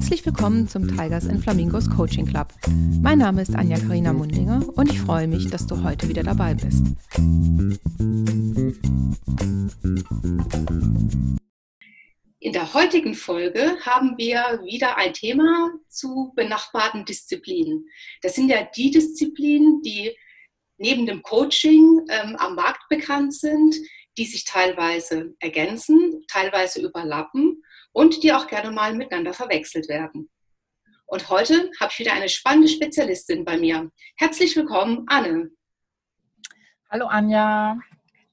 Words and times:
Herzlich 0.00 0.24
willkommen 0.24 0.66
zum 0.66 0.88
Tigers 0.88 1.28
and 1.28 1.42
Flamingos 1.42 1.88
Coaching 1.90 2.24
Club. 2.24 2.48
Mein 3.02 3.18
Name 3.18 3.42
ist 3.42 3.54
Anja 3.54 3.78
Karina 3.78 4.14
Mundinger 4.14 4.66
und 4.74 4.90
ich 4.90 4.98
freue 4.98 5.28
mich, 5.28 5.48
dass 5.48 5.66
du 5.66 5.84
heute 5.84 6.08
wieder 6.08 6.22
dabei 6.22 6.54
bist. 6.54 6.82
In 12.38 12.52
der 12.54 12.72
heutigen 12.72 13.14
Folge 13.14 13.76
haben 13.82 14.16
wir 14.16 14.62
wieder 14.64 14.96
ein 14.96 15.12
Thema 15.12 15.70
zu 15.90 16.32
benachbarten 16.34 17.04
Disziplinen. 17.04 17.86
Das 18.22 18.34
sind 18.34 18.48
ja 18.48 18.66
die 18.74 18.90
Disziplinen, 18.90 19.82
die 19.82 20.16
neben 20.78 21.04
dem 21.04 21.22
Coaching 21.22 22.06
ähm, 22.08 22.36
am 22.36 22.54
Markt 22.54 22.88
bekannt 22.88 23.34
sind, 23.34 23.76
die 24.16 24.24
sich 24.24 24.46
teilweise 24.46 25.34
ergänzen, 25.40 26.24
teilweise 26.26 26.80
überlappen 26.80 27.62
und 27.92 28.22
die 28.22 28.32
auch 28.32 28.46
gerne 28.46 28.70
mal 28.70 28.94
miteinander 28.94 29.32
verwechselt 29.32 29.88
werden. 29.88 30.30
Und 31.06 31.28
heute 31.28 31.70
habe 31.80 31.90
ich 31.92 31.98
wieder 31.98 32.12
eine 32.12 32.28
spannende 32.28 32.68
Spezialistin 32.68 33.44
bei 33.44 33.58
mir. 33.58 33.90
Herzlich 34.16 34.54
willkommen, 34.54 35.04
Anne. 35.08 35.50
Hallo 36.88 37.06
Anja, 37.06 37.78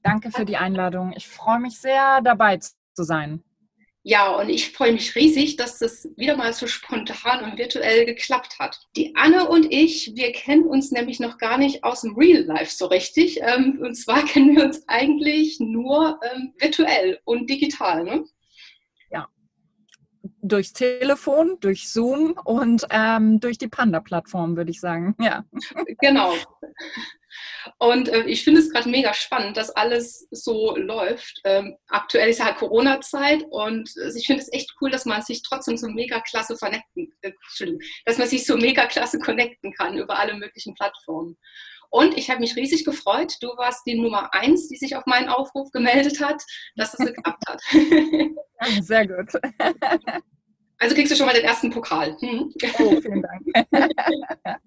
danke 0.02 0.30
für 0.30 0.44
die 0.44 0.56
Einladung. 0.56 1.12
Ich 1.16 1.28
freue 1.28 1.58
mich 1.58 1.80
sehr, 1.80 2.20
dabei 2.22 2.58
zu 2.58 3.02
sein. 3.02 3.42
Ja, 4.04 4.36
und 4.36 4.48
ich 4.48 4.70
freue 4.70 4.92
mich 4.92 5.14
riesig, 5.16 5.56
dass 5.56 5.80
das 5.80 6.08
wieder 6.16 6.36
mal 6.36 6.52
so 6.52 6.66
spontan 6.66 7.44
und 7.44 7.58
virtuell 7.58 8.06
geklappt 8.06 8.58
hat. 8.58 8.80
Die 8.96 9.14
Anne 9.16 9.48
und 9.48 9.66
ich, 9.70 10.12
wir 10.14 10.32
kennen 10.32 10.64
uns 10.64 10.92
nämlich 10.92 11.20
noch 11.20 11.36
gar 11.36 11.58
nicht 11.58 11.84
aus 11.84 12.02
dem 12.02 12.16
Real 12.16 12.42
Life 12.42 12.72
so 12.74 12.86
richtig. 12.86 13.40
Ähm, 13.42 13.80
und 13.82 13.94
zwar 13.96 14.24
kennen 14.26 14.56
wir 14.56 14.64
uns 14.64 14.82
eigentlich 14.88 15.60
nur 15.60 16.18
ähm, 16.32 16.54
virtuell 16.58 17.20
und 17.24 17.50
digital. 17.50 18.04
Ne? 18.04 18.24
Durchs 20.48 20.72
Telefon, 20.72 21.58
durch 21.60 21.88
Zoom 21.88 22.38
und 22.44 22.86
ähm, 22.90 23.40
durch 23.40 23.58
die 23.58 23.68
Panda-Plattform, 23.68 24.56
würde 24.56 24.70
ich 24.70 24.80
sagen. 24.80 25.14
Ja. 25.20 25.44
Genau. 26.00 26.34
Und 27.78 28.08
äh, 28.08 28.22
ich 28.22 28.44
finde 28.44 28.60
es 28.60 28.70
gerade 28.70 28.88
mega 28.88 29.12
spannend, 29.14 29.56
dass 29.56 29.70
alles 29.70 30.26
so 30.30 30.76
läuft. 30.76 31.40
Ähm, 31.44 31.76
aktuell 31.88 32.30
ist 32.30 32.38
ja 32.38 32.46
halt 32.46 32.56
Corona-Zeit 32.56 33.44
und 33.50 33.90
äh, 33.96 34.10
ich 34.16 34.26
finde 34.26 34.42
es 34.42 34.52
echt 34.52 34.74
cool, 34.80 34.90
dass 34.90 35.04
man 35.04 35.22
sich 35.22 35.42
trotzdem 35.42 35.76
so 35.76 35.88
mega 35.88 36.20
klasse 36.20 36.56
vernetzen, 36.56 37.12
äh, 37.22 37.32
dass 38.06 38.18
man 38.18 38.28
sich 38.28 38.46
so 38.46 38.56
mega 38.56 38.86
klasse 38.86 39.18
connecten 39.18 39.72
kann 39.74 39.98
über 39.98 40.18
alle 40.18 40.34
möglichen 40.34 40.74
Plattformen. 40.74 41.36
Und 41.90 42.18
ich 42.18 42.30
habe 42.30 42.40
mich 42.40 42.56
riesig 42.56 42.84
gefreut. 42.84 43.34
Du 43.40 43.48
warst 43.56 43.86
die 43.86 43.98
Nummer 43.98 44.32
eins, 44.34 44.68
die 44.68 44.76
sich 44.76 44.94
auf 44.94 45.06
meinen 45.06 45.28
Aufruf 45.28 45.70
gemeldet 45.70 46.20
hat, 46.20 46.42
dass 46.76 46.94
es 46.94 47.06
geklappt 47.06 47.44
hat. 47.48 47.60
Sehr 48.82 49.06
gut. 49.06 49.32
Also 50.78 50.94
kriegst 50.94 51.12
du 51.12 51.16
schon 51.16 51.26
mal 51.26 51.34
den 51.34 51.44
ersten 51.44 51.70
Pokal. 51.70 52.16
Hm? 52.20 52.52
Oh, 52.78 53.00
vielen 53.00 53.22
Dank. 53.22 53.42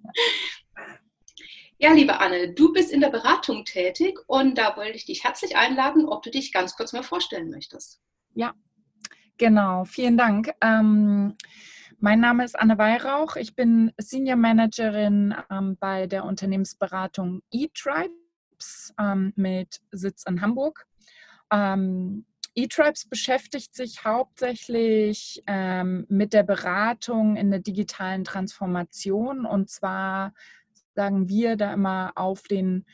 Ja, 1.83 1.93
liebe 1.93 2.19
Anne, 2.19 2.53
du 2.53 2.71
bist 2.71 2.91
in 2.91 3.01
der 3.01 3.09
Beratung 3.09 3.65
tätig 3.65 4.19
und 4.27 4.55
da 4.59 4.77
wollte 4.77 4.97
ich 4.97 5.05
dich 5.05 5.23
herzlich 5.23 5.57
einladen, 5.57 6.05
ob 6.05 6.21
du 6.21 6.29
dich 6.29 6.53
ganz 6.53 6.75
kurz 6.75 6.93
mal 6.93 7.01
vorstellen 7.01 7.49
möchtest. 7.49 7.99
Ja, 8.35 8.53
genau. 9.39 9.83
Vielen 9.85 10.15
Dank. 10.15 10.51
Ähm, 10.61 11.35
mein 11.97 12.19
Name 12.19 12.45
ist 12.45 12.59
Anne 12.59 12.77
Weihrauch. 12.77 13.35
Ich 13.35 13.55
bin 13.55 13.91
Senior 13.97 14.35
Managerin 14.35 15.33
ähm, 15.49 15.75
bei 15.79 16.05
der 16.05 16.25
Unternehmensberatung 16.25 17.41
eTribes 17.51 18.93
ähm, 18.99 19.33
mit 19.35 19.81
Sitz 19.89 20.23
in 20.27 20.39
Hamburg. 20.39 20.85
Ähm, 21.51 22.27
eTribes 22.55 23.07
beschäftigt 23.07 23.75
sich 23.75 24.03
hauptsächlich 24.03 25.43
ähm, 25.47 26.05
mit 26.09 26.33
der 26.33 26.43
Beratung 26.43 27.37
in 27.37 27.51
der 27.51 27.59
digitalen 27.59 28.23
Transformation 28.23 29.45
und 29.45 29.69
zwar 29.69 30.33
sagen 30.95 31.29
wir 31.29 31.55
da 31.55 31.73
immer 31.73 32.11
auf 32.15 32.43
den 32.43 32.85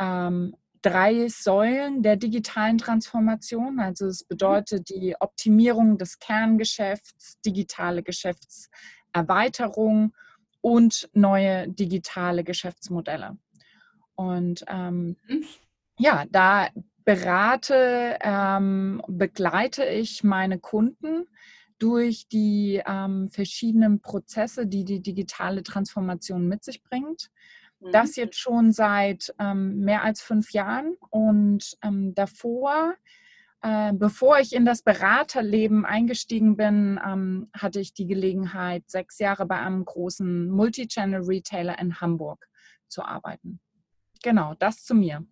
ähm, 0.00 0.56
drei 0.82 1.28
Säulen 1.28 2.02
der 2.02 2.16
digitalen 2.16 2.78
Transformation. 2.78 3.78
Also 3.80 4.06
es 4.06 4.22
mhm. 4.22 4.28
bedeutet 4.28 4.88
die 4.88 5.14
Optimierung 5.20 5.98
des 5.98 6.18
Kerngeschäfts, 6.18 7.38
digitale 7.40 8.02
Geschäftserweiterung 8.02 10.14
und 10.60 11.08
neue 11.12 11.68
digitale 11.68 12.42
Geschäftsmodelle. 12.44 13.36
Und 14.14 14.64
ähm, 14.68 15.16
mhm. 15.28 15.44
ja, 15.98 16.24
da 16.30 16.68
berate, 17.08 18.18
ähm, 18.20 19.00
begleite 19.08 19.86
ich 19.86 20.24
meine 20.24 20.58
Kunden 20.58 21.24
durch 21.78 22.28
die 22.28 22.82
ähm, 22.86 23.30
verschiedenen 23.30 24.02
Prozesse, 24.02 24.66
die 24.66 24.84
die 24.84 25.00
digitale 25.00 25.62
Transformation 25.62 26.46
mit 26.46 26.64
sich 26.64 26.82
bringt. 26.82 27.30
Das 27.80 28.08
mhm. 28.08 28.24
jetzt 28.24 28.38
schon 28.38 28.72
seit 28.72 29.34
ähm, 29.38 29.78
mehr 29.78 30.02
als 30.02 30.20
fünf 30.20 30.52
Jahren 30.52 30.96
und 31.08 31.78
ähm, 31.82 32.14
davor, 32.14 32.94
äh, 33.62 33.94
bevor 33.94 34.38
ich 34.38 34.52
in 34.52 34.66
das 34.66 34.82
Beraterleben 34.82 35.86
eingestiegen 35.86 36.58
bin, 36.58 37.00
ähm, 37.02 37.48
hatte 37.54 37.80
ich 37.80 37.94
die 37.94 38.06
Gelegenheit, 38.06 38.84
sechs 38.90 39.18
Jahre 39.18 39.46
bei 39.46 39.58
einem 39.58 39.82
großen 39.82 40.50
Multichannel-Retailer 40.50 41.78
in 41.78 42.02
Hamburg 42.02 42.46
zu 42.86 43.02
arbeiten. 43.02 43.60
Genau, 44.22 44.52
das 44.58 44.84
zu 44.84 44.94
mir. 44.94 45.24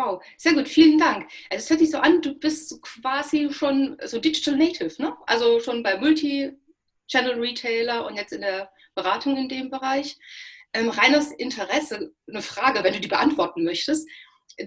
Wow, 0.00 0.24
sehr 0.38 0.54
gut, 0.54 0.66
vielen 0.66 0.98
Dank. 0.98 1.30
Also 1.50 1.64
es 1.64 1.68
hört 1.68 1.80
sich 1.80 1.90
so 1.90 1.98
an, 1.98 2.22
du 2.22 2.34
bist 2.34 2.80
quasi 2.80 3.52
schon 3.52 3.98
so 4.04 4.18
Digital 4.18 4.56
Native, 4.56 5.02
ne? 5.02 5.14
Also 5.26 5.60
schon 5.60 5.82
bei 5.82 5.98
Multi-Channel-Retailer 5.98 8.06
und 8.06 8.16
jetzt 8.16 8.32
in 8.32 8.40
der 8.40 8.72
Beratung 8.94 9.36
in 9.36 9.50
dem 9.50 9.68
Bereich 9.68 10.16
ähm, 10.72 10.88
reines 10.88 11.32
Interesse, 11.32 12.14
eine 12.26 12.40
Frage, 12.40 12.82
wenn 12.82 12.94
du 12.94 13.00
die 13.00 13.08
beantworten 13.08 13.62
möchtest. 13.62 14.08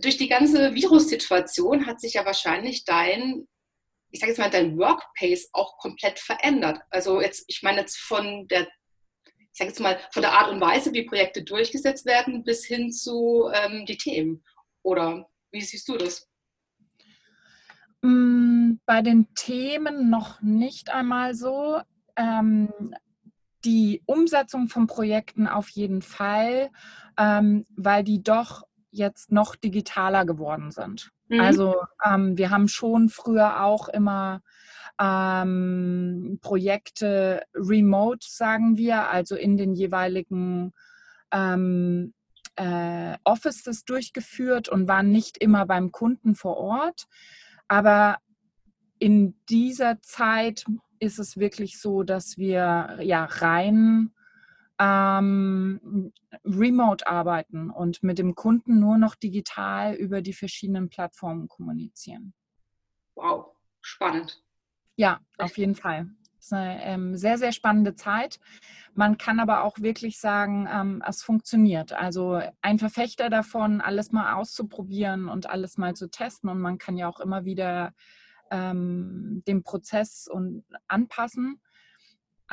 Durch 0.01 0.17
die 0.17 0.27
ganze 0.27 0.75
Virussituation 0.75 1.88
hat 1.88 1.99
sich 1.99 2.13
ja 2.13 2.25
wahrscheinlich 2.25 2.85
dein, 2.85 3.47
ich 4.11 4.19
sage 4.19 4.33
jetzt 4.33 4.39
mal, 4.39 4.51
dein 4.51 4.77
Workpace 4.77 5.49
auch 5.53 5.77
komplett 5.77 6.19
verändert. 6.19 6.79
Also 6.91 7.22
jetzt, 7.22 7.45
ich 7.47 7.63
meine 7.63 7.79
jetzt 7.79 7.97
von 7.97 8.47
der, 8.49 8.67
ich 9.25 9.57
sage 9.57 9.69
jetzt 9.69 9.79
mal, 9.79 9.99
von 10.11 10.22
der 10.22 10.33
Art 10.33 10.51
und 10.51 10.61
Weise, 10.61 10.93
wie 10.93 11.07
Projekte 11.07 11.41
durchgesetzt 11.41 12.05
werden, 12.05 12.43
bis 12.43 12.66
hin 12.66 12.91
zu 12.91 13.49
ähm, 13.51 13.88
die 13.88 13.97
Themen. 13.97 14.43
Oder 14.83 15.27
wie 15.51 15.61
siehst 15.61 15.88
du 15.88 15.97
das? 15.97 16.29
Mm, 18.01 18.73
bei 18.85 19.01
den 19.01 19.33
Themen 19.33 20.09
noch 20.09 20.41
nicht 20.41 20.89
einmal 20.89 21.33
so. 21.33 21.81
Ähm, 22.16 22.95
die 23.66 24.03
Umsetzung 24.05 24.67
von 24.67 24.88
Projekten 24.88 25.47
auf 25.47 25.69
jeden 25.69 26.01
Fall, 26.01 26.69
ähm, 27.17 27.66
weil 27.75 28.03
die 28.03 28.22
doch 28.22 28.63
jetzt 28.91 29.31
noch 29.31 29.55
digitaler 29.55 30.25
geworden 30.25 30.72
sind. 30.72 31.11
Mhm. 31.29 31.39
Also 31.39 31.75
ähm, 32.03 32.38
wir 32.38 32.49
haben 32.49 32.67
schon 32.67 33.09
früher 33.09 33.63
auch 33.63 33.88
immer 33.88 34.41
ähm, 34.99 36.39
Projekte 36.41 37.43
remote, 37.55 38.27
sagen 38.29 38.77
wir, 38.77 39.09
also 39.09 39.35
in 39.35 39.57
den 39.57 39.73
jeweiligen 39.73 40.73
ähm, 41.31 42.13
äh, 42.56 43.18
Offices 43.24 43.86
durchgeführt 43.86 44.69
und 44.69 44.88
waren 44.88 45.12
nicht 45.12 45.38
immer 45.38 45.66
beim 45.66 45.91
Kunden 45.91 46.36
vor 46.36 46.58
Ort. 46.58 47.08
Aber 47.68 48.18
in 49.00 49.36
dieser 49.50 50.02
Zeit 50.02 50.66
ist 51.00 51.19
es 51.19 51.38
wirklich 51.38 51.80
so, 51.80 52.03
dass 52.03 52.38
wir 52.38 52.97
ja 53.02 53.25
rein 53.25 54.14
ähm, 54.80 56.12
remote 56.46 57.06
arbeiten 57.08 57.69
und 57.69 58.03
mit 58.03 58.18
dem 58.18 58.36
Kunden 58.36 58.80
nur 58.80 58.97
noch 58.97 59.16
digital 59.16 59.96
über 59.96 60.22
die 60.22 60.34
verschiedenen 60.34 60.90
Plattformen 60.90 61.47
kommunizieren. 61.47 62.34
Wow, 63.16 63.56
spannend. 63.81 64.44
Ja, 64.96 65.20
auf 65.38 65.58
jeden 65.58 65.76
Fall. 65.76 66.09
Es 66.43 66.47
ist 66.47 66.53
eine 66.53 66.84
ähm, 66.84 67.16
sehr, 67.16 67.37
sehr 67.37 67.53
spannende 67.53 67.95
Zeit. 67.95 68.41
Man 68.95 69.17
kann 69.17 69.40
aber 69.40 69.63
auch 69.63 69.79
wirklich 69.79 70.19
sagen, 70.19 70.67
ähm, 70.69 71.01
es 71.07 71.23
funktioniert. 71.23 71.93
Also 71.93 72.41
ein 72.61 72.79
Verfechter 72.79 73.29
davon, 73.29 73.79
alles 73.79 74.11
mal 74.11 74.34
auszuprobieren 74.34 75.29
und 75.29 75.49
alles 75.49 75.78
mal 75.78 75.95
zu 75.95 76.09
testen. 76.09 76.49
Und 76.49 76.59
man 76.59 76.79
kann 76.79 76.97
ja 76.97 77.07
auch 77.07 77.22
immer 77.22 77.45
wieder 77.45 77.93
ähm, 78.51 79.41
den 79.47 79.63
Prozess 79.63 80.28
und 80.28 80.66
anpassen. 80.90 81.61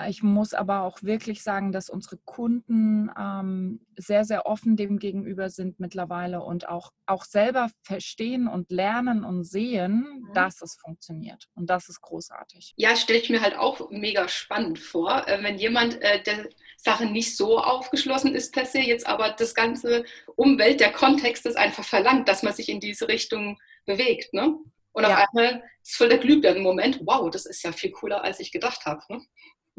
Ich 0.08 0.22
muss 0.22 0.54
aber 0.54 0.82
auch 0.82 1.02
wirklich 1.02 1.42
sagen, 1.42 1.72
dass 1.72 1.90
unsere 1.90 2.16
Kunden 2.19 3.10
ähm, 3.19 3.81
sehr, 3.96 4.25
sehr 4.25 4.46
offen 4.46 4.76
dem 4.76 4.98
gegenüber 4.98 5.50
sind 5.50 5.81
mittlerweile 5.81 6.42
und 6.42 6.69
auch, 6.69 6.92
auch 7.06 7.25
selber 7.25 7.70
verstehen 7.82 8.46
und 8.46 8.70
lernen 8.70 9.25
und 9.25 9.44
sehen, 9.44 10.06
mhm. 10.06 10.34
dass 10.34 10.62
es 10.62 10.76
funktioniert. 10.76 11.48
Und 11.54 11.69
das 11.69 11.88
ist 11.88 12.00
großartig. 12.00 12.72
Ja, 12.76 12.96
stelle 12.96 13.19
ich 13.19 13.31
mir 13.31 13.42
halt 13.42 13.56
auch 13.56 13.90
mega 13.90 14.28
spannend 14.28 14.78
vor, 14.78 15.26
äh, 15.26 15.42
wenn 15.42 15.58
jemand 15.58 16.00
äh, 16.00 16.22
der 16.22 16.48
Sache 16.76 17.04
nicht 17.06 17.36
so 17.36 17.58
aufgeschlossen 17.58 18.34
ist 18.34 18.54
per 18.54 18.64
se, 18.64 18.81
jetzt 18.81 19.06
aber 19.06 19.31
das 19.31 19.54
ganze 19.54 20.04
Umwelt, 20.36 20.81
der 20.81 20.93
Kontext 20.93 21.44
das 21.44 21.56
einfach 21.56 21.84
verlangt, 21.84 22.28
dass 22.28 22.43
man 22.43 22.54
sich 22.54 22.69
in 22.69 22.81
diese 22.81 23.08
Richtung 23.08 23.58
bewegt. 23.86 24.32
Ne? 24.32 24.56
Und 24.93 25.02
ja. 25.02 25.10
auf 25.10 25.28
einmal 25.28 25.62
ist 25.82 25.96
voll 25.96 26.08
der 26.08 26.19
Glühbirnen-Moment, 26.19 27.00
wow, 27.04 27.31
das 27.31 27.46
ist 27.46 27.62
ja 27.62 27.72
viel 27.72 27.90
cooler, 27.90 28.25
als 28.25 28.40
ich 28.40 28.50
gedacht 28.52 28.86
habe. 28.86 29.02
Ne? 29.08 29.20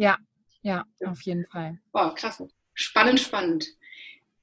Ja, 0.01 0.17
Ja, 0.63 0.85
auf 1.05 1.21
jeden 1.21 1.45
Fall. 1.45 1.79
Wow, 1.91 2.15
krass. 2.15 2.43
Spannend, 2.73 3.19
spannend. 3.19 3.67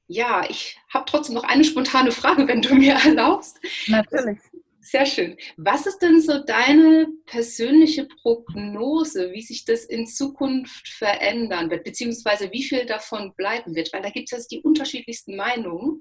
Ja, 0.07 0.49
ich 0.49 0.79
habe 0.95 1.05
trotzdem 1.05 1.35
noch 1.35 1.43
eine 1.43 1.65
spontane 1.65 2.13
Frage, 2.13 2.47
wenn 2.47 2.63
du 2.63 2.77
mir 2.77 2.95
erlaubst. 3.05 3.59
Natürlich. 3.89 4.39
Sehr 4.81 5.05
schön. 5.05 5.37
Was 5.57 5.87
ist 5.87 5.99
denn 5.99 6.21
so 6.23 6.45
deine 6.45 7.09
persönliche 7.27 8.07
Prognose, 8.07 9.33
wie 9.33 9.43
sich 9.43 9.65
das 9.65 9.85
in 9.85 10.07
Zukunft 10.07 10.89
verändern 10.89 11.71
wird, 11.71 11.83
beziehungsweise 11.83 12.53
wie 12.53 12.63
viel 12.63 12.87
davon 12.87 13.35
bleiben 13.35 13.75
wird? 13.75 13.93
Weil 13.93 14.03
da 14.03 14.11
gibt 14.11 14.33
es 14.33 14.39
jetzt 14.39 14.53
die 14.53 14.61
unterschiedlichsten 14.61 15.35
Meinungen. 15.37 16.01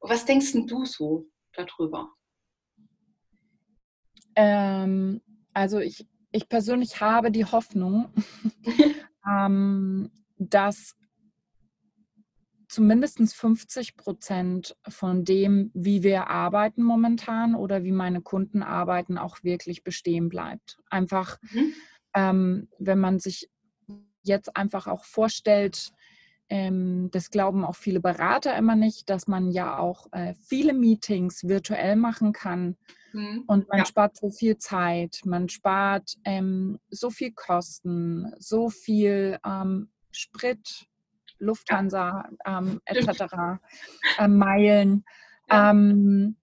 Was 0.00 0.24
denkst 0.24 0.52
du 0.52 0.84
so 0.84 1.26
darüber? 1.54 2.08
Ähm, 4.36 5.20
also 5.52 5.80
ich, 5.80 6.06
ich 6.32 6.48
persönlich 6.48 7.00
habe 7.00 7.30
die 7.30 7.44
Hoffnung, 7.44 8.12
ähm, 9.28 10.10
dass 10.38 10.96
zumindest 12.68 13.20
50 13.20 13.96
Prozent 13.96 14.74
von 14.88 15.24
dem, 15.24 15.70
wie 15.74 16.02
wir 16.02 16.28
arbeiten 16.28 16.82
momentan 16.82 17.54
oder 17.54 17.84
wie 17.84 17.92
meine 17.92 18.22
Kunden 18.22 18.62
arbeiten, 18.62 19.18
auch 19.18 19.44
wirklich 19.44 19.84
bestehen 19.84 20.30
bleibt. 20.30 20.78
Einfach, 20.88 21.38
mhm. 21.52 21.74
ähm, 22.14 22.68
wenn 22.78 22.98
man 22.98 23.18
sich 23.18 23.50
jetzt 24.22 24.56
einfach 24.56 24.86
auch 24.86 25.04
vorstellt, 25.04 25.92
ähm, 26.48 27.10
das 27.10 27.30
glauben 27.30 27.64
auch 27.64 27.76
viele 27.76 28.00
Berater 28.00 28.56
immer 28.56 28.74
nicht, 28.74 29.10
dass 29.10 29.26
man 29.26 29.50
ja 29.50 29.78
auch 29.78 30.06
äh, 30.12 30.34
viele 30.34 30.72
Meetings 30.72 31.44
virtuell 31.44 31.96
machen 31.96 32.32
kann. 32.32 32.76
Mhm. 33.12 33.44
Und 33.46 33.68
man 33.68 33.78
ja. 33.78 33.86
spart 33.86 34.16
so 34.16 34.30
viel 34.30 34.58
Zeit, 34.58 35.20
man 35.24 35.48
spart 35.48 36.14
ähm, 36.24 36.78
so 36.90 37.10
viel 37.10 37.32
Kosten, 37.32 38.32
so 38.38 38.70
viel 38.70 39.38
ähm, 39.44 39.90
Sprit, 40.10 40.86
Lufthansa 41.38 42.28
ähm, 42.46 42.80
etc., 42.84 43.24
äh, 44.18 44.28
Meilen. 44.28 45.04
Ähm, 45.50 46.36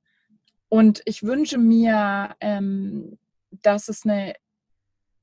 und 0.67 1.01
ich 1.05 1.23
wünsche 1.23 1.57
mir, 1.57 2.35
ähm, 2.41 3.17
dass 3.49 3.87
es 3.87 4.05
eine 4.05 4.35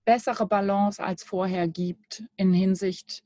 bessere 0.04 0.46
Balance 0.46 1.00
als 1.00 1.22
vorher 1.22 1.68
gibt 1.68 2.24
in 2.36 2.52
Hinsicht 2.52 3.22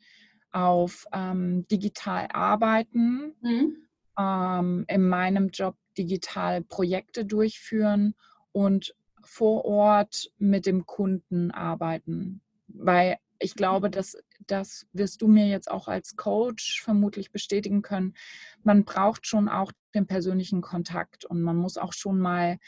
auf 0.53 1.07
ähm, 1.15 1.67
digital 1.69 2.27
arbeiten, 2.33 3.35
mhm. 3.41 4.85
in 4.89 5.09
meinem 5.09 5.49
Job 5.49 5.77
digital 6.01 6.63
Projekte 6.63 7.27
durchführen 7.27 8.15
und 8.53 8.95
vor 9.23 9.65
Ort 9.67 10.31
mit 10.39 10.65
dem 10.65 10.87
Kunden 10.87 11.51
arbeiten. 11.51 12.41
Weil 12.69 13.19
ich 13.39 13.55
glaube, 13.55 13.91
dass 13.91 14.17
das 14.47 14.87
wirst 14.93 15.21
du 15.23 15.29
mir 15.29 15.47
jetzt 15.47 15.71
auch 15.71 15.87
als 15.87 16.17
Coach 16.17 16.83
vermutlich 16.83 17.31
bestätigen 17.31 17.83
können. 17.83 18.15
Man 18.63 18.85
braucht 18.85 19.27
schon 19.27 19.49
auch 19.49 19.73
den 19.95 20.07
persönlichen 20.07 20.63
Kontakt 20.63 21.25
und 21.25 21.43
man 21.43 21.57
muss 21.57 21.77
auch 21.77 21.93
schon 21.93 22.19
mal 22.19 22.59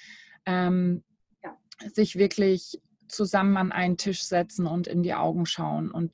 ähm, 0.45 1.03
ja. 1.43 1.57
sich 1.95 2.17
wirklich 2.17 2.81
zusammen 3.09 3.57
an 3.57 3.73
einen 3.73 3.97
Tisch 3.97 4.23
setzen 4.23 4.67
und 4.67 4.87
in 4.87 5.03
die 5.03 5.15
Augen 5.15 5.47
schauen. 5.47 5.91
Und 5.91 6.13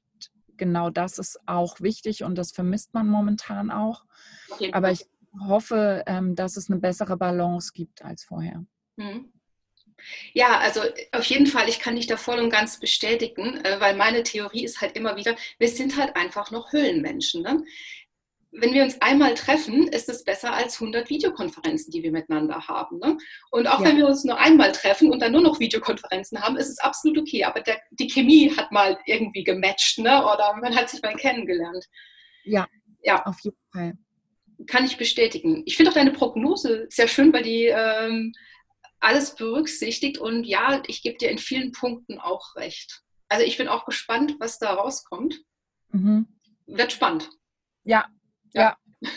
genau 0.56 0.91
das 0.91 1.19
ist 1.19 1.38
auch 1.47 1.81
wichtig 1.81 2.23
und 2.23 2.37
das 2.37 2.53
vermisst 2.53 2.94
man 2.94 3.09
momentan 3.09 3.70
auch. 3.70 4.05
Okay. 4.50 4.73
Aber 4.73 4.91
ich 4.93 5.06
hoffe, 5.47 6.05
ähm, 6.07 6.35
dass 6.35 6.57
es 6.57 6.71
eine 6.71 6.81
bessere 6.81 7.17
Balance 7.17 7.73
gibt 7.75 8.05
als 8.05 8.25
vorher. 8.25 8.65
Mhm. 8.97 9.33
Ja, 10.33 10.59
also 10.59 10.81
auf 11.13 11.25
jeden 11.25 11.47
Fall, 11.47 11.69
ich 11.69 11.81
kann 11.81 11.97
dich 11.97 12.07
da 12.07 12.17
voll 12.17 12.39
und 12.39 12.51
ganz 12.51 12.79
bestätigen, 12.79 13.57
äh, 13.65 13.81
weil 13.81 13.97
meine 13.97 14.23
Theorie 14.23 14.65
ist 14.65 14.81
halt 14.81 14.97
immer 14.97 15.17
wieder, 15.17 15.37
wir 15.59 15.69
sind 15.69 15.97
halt 15.97 16.17
einfach 16.17 16.51
noch 16.51 16.73
Höhlenmenschen. 16.73 17.43
Ne? 17.43 17.65
Wenn 18.51 18.73
wir 18.73 18.83
uns 18.83 19.01
einmal 19.03 19.35
treffen, 19.35 19.89
ist 19.89 20.09
es 20.09 20.25
besser 20.25 20.53
als 20.53 20.81
100 20.81 21.11
Videokonferenzen, 21.11 21.91
die 21.91 22.03
wir 22.03 22.13
miteinander 22.13 22.67
haben. 22.67 22.99
Ne? 22.99 23.19
Und 23.51 23.67
auch 23.67 23.81
ja. 23.81 23.87
wenn 23.87 23.97
wir 23.99 24.07
uns 24.07 24.25
nur 24.25 24.39
einmal 24.39 24.73
treffen 24.73 25.11
und 25.11 25.21
dann 25.21 25.33
nur 25.33 25.43
noch 25.43 25.61
Videokonferenzen 25.61 26.41
haben, 26.41 26.57
ist 26.57 26.69
es 26.69 26.79
absolut 26.79 27.19
okay. 27.19 27.45
Aber 27.45 27.61
der, 27.61 27.81
die 27.91 28.07
Chemie 28.07 28.55
hat 28.57 28.73
mal 28.73 28.99
irgendwie 29.07 29.45
gematcht 29.45 29.99
ne? 29.99 30.23
oder 30.23 30.57
man 30.61 30.75
hat 30.75 30.89
sich 30.89 31.03
mal 31.03 31.15
kennengelernt. 31.17 31.85
Ja, 32.45 32.67
ja. 33.03 33.25
auf 33.27 33.39
jeden 33.41 33.59
Fall. 33.73 33.99
Kann 34.66 34.84
ich 34.84 34.96
bestätigen. 34.96 35.62
Ich 35.66 35.76
finde 35.76 35.90
auch 35.90 35.94
deine 35.94 36.12
Prognose 36.12 36.87
sehr 36.90 37.08
schön, 37.08 37.32
weil 37.32 37.43
die 37.43 37.66
ähm, 37.66 38.32
alles 39.00 39.34
berücksichtigt 39.34 40.19
und 40.19 40.44
ja, 40.44 40.82
ich 40.87 41.02
gebe 41.02 41.19
dir 41.19 41.31
in 41.31 41.38
vielen 41.38 41.72
Punkten 41.72 42.19
auch 42.19 42.56
recht. 42.56 43.02
Also 43.28 43.44
ich 43.44 43.56
bin 43.56 43.69
auch 43.69 43.84
gespannt, 43.84 44.37
was 44.40 44.58
da 44.58 44.75
rauskommt. 44.75 45.40
Mhm. 45.90 46.26
Wird 46.66 46.93
spannend. 46.93 47.31
Ja, 47.84 48.08
ja. 48.52 48.76
ja. 49.00 49.10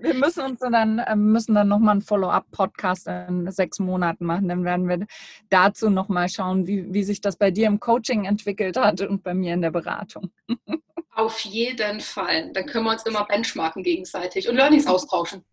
Wir 0.00 0.14
müssen 0.14 0.44
uns 0.44 0.60
dann 0.60 0.98
äh, 0.98 1.16
müssen 1.16 1.54
dann 1.54 1.68
nochmal 1.68 1.92
einen 1.92 2.02
Follow-up-Podcast 2.02 3.06
in 3.06 3.50
sechs 3.50 3.78
Monaten 3.78 4.24
machen. 4.24 4.48
Dann 4.48 4.64
werden 4.64 4.88
wir 4.88 5.06
dazu 5.48 5.90
nochmal 5.90 6.28
schauen, 6.28 6.66
wie, 6.66 6.92
wie 6.92 7.04
sich 7.04 7.20
das 7.20 7.36
bei 7.36 7.50
dir 7.50 7.66
im 7.66 7.80
Coaching 7.80 8.24
entwickelt 8.24 8.76
hat 8.76 9.00
und 9.02 9.22
bei 9.22 9.34
mir 9.34 9.54
in 9.54 9.62
der 9.62 9.70
Beratung. 9.70 10.30
Auf 11.14 11.40
jeden 11.40 12.00
Fall. 12.00 12.52
Dann 12.52 12.66
können 12.66 12.84
wir 12.84 12.92
uns 12.92 13.02
immer 13.04 13.24
benchmarken 13.24 13.82
gegenseitig 13.82 14.48
und 14.48 14.56
Learnings 14.56 14.86
austauschen. 14.86 15.44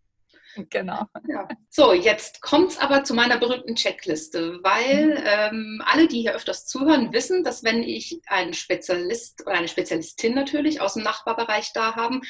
Genau. 0.70 1.06
Ja. 1.28 1.46
So, 1.70 1.92
jetzt 1.92 2.40
kommt 2.40 2.72
es 2.72 2.78
aber 2.78 3.04
zu 3.04 3.14
meiner 3.14 3.38
berühmten 3.38 3.76
Checkliste, 3.76 4.58
weil 4.62 5.10
mhm. 5.10 5.24
ähm, 5.24 5.82
alle, 5.84 6.08
die 6.08 6.22
hier 6.22 6.34
öfters 6.34 6.66
zuhören, 6.66 7.12
wissen, 7.12 7.44
dass 7.44 7.62
wenn 7.62 7.82
ich 7.82 8.20
einen 8.26 8.54
Spezialist 8.54 9.46
oder 9.46 9.56
eine 9.56 9.68
Spezialistin 9.68 10.34
natürlich 10.34 10.80
aus 10.80 10.94
dem 10.94 11.02
Nachbarbereich 11.02 11.72
da 11.72 11.94
haben, 11.94 12.22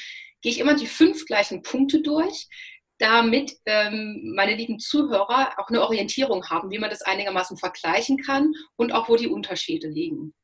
gehe 0.43 0.53
ich 0.53 0.59
immer 0.59 0.75
die 0.75 0.87
fünf 0.87 1.27
gleichen 1.27 1.63
Punkte 1.63 2.01
durch, 2.03 2.49
damit 2.99 3.57
ähm, 3.67 4.33
meine 4.35 4.55
lieben 4.55 4.79
Zuhörer 4.79 5.59
auch 5.59 5.69
eine 5.69 5.83
Orientierung 5.83 6.49
haben, 6.49 6.71
wie 6.71 6.79
man 6.79 6.91
das 6.91 7.03
einigermaßen 7.03 7.57
vergleichen 7.57 8.19
kann 8.19 8.53
und 8.77 8.93
auch 8.93 9.09
wo 9.09 9.17
die 9.17 9.29
Unterschiede 9.29 9.89
liegen. 9.89 10.35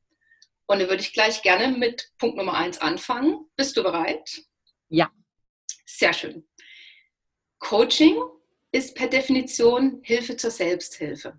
Und 0.66 0.78
dann 0.80 0.88
würde 0.88 1.02
ich 1.02 1.12
gleich 1.12 1.42
gerne 1.42 1.76
mit 1.76 2.10
Punkt 2.18 2.36
Nummer 2.36 2.54
eins 2.54 2.78
anfangen. 2.78 3.46
Bist 3.56 3.76
du 3.76 3.82
bereit? 3.82 4.42
Ja. 4.88 5.10
Sehr 5.84 6.12
schön. 6.12 6.46
Coaching 7.58 8.16
ist 8.72 8.94
per 8.94 9.08
Definition 9.08 10.00
Hilfe 10.02 10.36
zur 10.36 10.50
Selbsthilfe. 10.50 11.38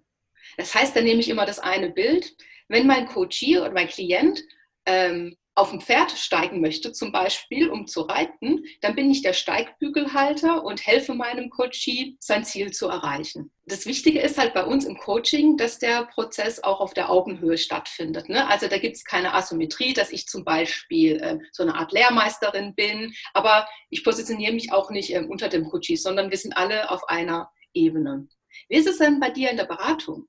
Das 0.57 0.73
heißt, 0.73 0.95
da 0.95 1.01
nehme 1.01 1.19
ich 1.19 1.29
immer 1.29 1.45
das 1.45 1.59
eine 1.59 1.89
Bild. 1.91 2.35
Wenn 2.67 2.87
mein 2.87 3.07
Coachie 3.07 3.57
oder 3.57 3.71
mein 3.71 3.87
Klient 3.87 4.41
ähm, 4.85 5.35
auf 5.55 5.71
ein 5.71 5.79
Pferd 5.79 6.11
steigen 6.11 6.59
möchte, 6.59 6.91
zum 6.91 7.13
Beispiel, 7.13 7.69
um 7.69 7.87
zu 7.87 8.01
reiten, 8.01 8.65
dann 8.81 8.93
bin 8.93 9.09
ich 9.09 9.21
der 9.21 9.31
Steigbügelhalter 9.31 10.63
und 10.63 10.85
helfe 10.85 11.13
meinem 11.13 11.49
Coachee, 11.49 12.17
sein 12.19 12.43
Ziel 12.43 12.71
zu 12.71 12.89
erreichen. 12.89 13.51
Das 13.65 13.85
Wichtige 13.85 14.19
ist 14.19 14.37
halt 14.37 14.53
bei 14.53 14.65
uns 14.65 14.83
im 14.85 14.97
Coaching, 14.97 15.55
dass 15.55 15.79
der 15.79 16.05
Prozess 16.05 16.61
auch 16.61 16.81
auf 16.81 16.93
der 16.93 17.09
Augenhöhe 17.09 17.57
stattfindet. 17.57 18.27
Ne? 18.27 18.47
Also 18.47 18.67
da 18.67 18.77
gibt 18.77 18.97
es 18.97 19.05
keine 19.05 19.33
Asymmetrie, 19.33 19.93
dass 19.93 20.11
ich 20.11 20.27
zum 20.27 20.43
Beispiel 20.43 21.15
äh, 21.21 21.39
so 21.53 21.63
eine 21.63 21.75
Art 21.75 21.93
Lehrmeisterin 21.93 22.75
bin, 22.75 23.13
aber 23.33 23.65
ich 23.89 24.03
positioniere 24.03 24.53
mich 24.53 24.73
auch 24.73 24.91
nicht 24.91 25.15
äh, 25.15 25.25
unter 25.27 25.47
dem 25.47 25.69
Coachee, 25.69 25.95
sondern 25.95 26.29
wir 26.29 26.37
sind 26.37 26.55
alle 26.57 26.91
auf 26.91 27.07
einer 27.07 27.49
Ebene. 27.73 28.27
Wie 28.67 28.75
ist 28.75 28.87
es 28.87 28.97
denn 28.97 29.21
bei 29.21 29.29
dir 29.29 29.49
in 29.49 29.57
der 29.57 29.65
Beratung? 29.65 30.27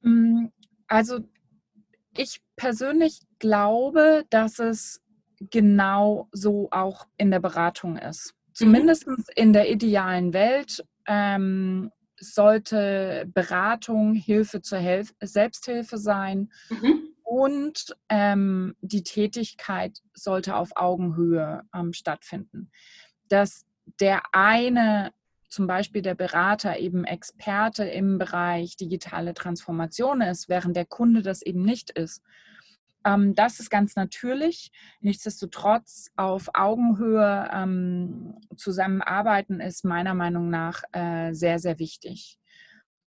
Mm, 0.00 0.46
also 0.86 1.18
ich 2.18 2.40
persönlich 2.56 3.20
glaube, 3.38 4.24
dass 4.30 4.58
es 4.58 5.00
genau 5.38 6.28
so 6.32 6.68
auch 6.70 7.06
in 7.16 7.30
der 7.30 7.40
Beratung 7.40 7.96
ist. 7.96 8.34
Mhm. 8.34 8.54
Zumindest 8.54 9.06
in 9.36 9.52
der 9.52 9.70
idealen 9.70 10.32
Welt 10.32 10.84
ähm, 11.06 11.90
sollte 12.20 13.24
Beratung 13.32 14.14
Hilfe 14.14 14.60
zur 14.60 14.78
Hel 14.78 15.06
Selbsthilfe 15.22 15.96
sein 15.96 16.50
mhm. 16.68 17.14
und 17.22 17.96
ähm, 18.08 18.74
die 18.80 19.04
Tätigkeit 19.04 19.98
sollte 20.12 20.56
auf 20.56 20.70
Augenhöhe 20.74 21.62
ähm, 21.72 21.92
stattfinden. 21.92 22.72
Dass 23.28 23.64
der 24.00 24.22
eine 24.32 25.12
zum 25.48 25.66
Beispiel 25.66 26.02
der 26.02 26.14
Berater 26.14 26.78
eben 26.78 27.04
Experte 27.04 27.84
im 27.84 28.18
Bereich 28.18 28.76
digitale 28.76 29.34
Transformation 29.34 30.20
ist, 30.20 30.48
während 30.48 30.76
der 30.76 30.86
Kunde 30.86 31.22
das 31.22 31.42
eben 31.42 31.62
nicht 31.62 31.90
ist. 31.90 32.22
Ähm, 33.04 33.34
das 33.34 33.60
ist 33.60 33.70
ganz 33.70 33.96
natürlich. 33.96 34.70
Nichtsdestotrotz 35.00 36.10
auf 36.16 36.48
Augenhöhe 36.54 37.48
ähm, 37.52 38.34
zusammenarbeiten 38.56 39.60
ist 39.60 39.84
meiner 39.84 40.14
Meinung 40.14 40.50
nach 40.50 40.82
äh, 40.92 41.32
sehr, 41.32 41.58
sehr 41.58 41.78
wichtig. 41.78 42.38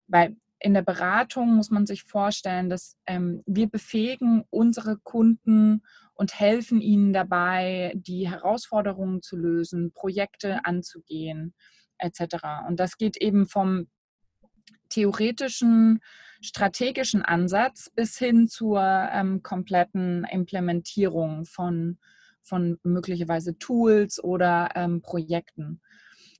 Weil 0.07 0.35
in 0.59 0.73
der 0.73 0.83
Beratung 0.83 1.55
muss 1.55 1.71
man 1.71 1.85
sich 1.85 2.03
vorstellen, 2.03 2.69
dass 2.69 2.95
ähm, 3.07 3.41
wir 3.45 3.67
befähigen 3.67 4.43
unsere 4.49 4.97
Kunden 4.97 5.83
und 6.21 6.39
helfen 6.39 6.81
ihnen 6.81 7.13
dabei, 7.13 7.93
die 7.95 8.29
Herausforderungen 8.29 9.23
zu 9.23 9.35
lösen, 9.35 9.91
Projekte 9.91 10.63
anzugehen 10.65 11.55
etc. 11.97 12.35
Und 12.67 12.79
das 12.79 12.99
geht 12.99 13.17
eben 13.17 13.47
vom 13.47 13.87
theoretischen, 14.89 15.99
strategischen 16.39 17.23
Ansatz 17.23 17.89
bis 17.95 18.19
hin 18.19 18.47
zur 18.47 18.83
ähm, 18.83 19.41
kompletten 19.41 20.23
Implementierung 20.25 21.45
von, 21.45 21.97
von 22.43 22.77
möglicherweise 22.83 23.57
Tools 23.57 24.23
oder 24.23 24.69
ähm, 24.75 25.01
Projekten. 25.01 25.81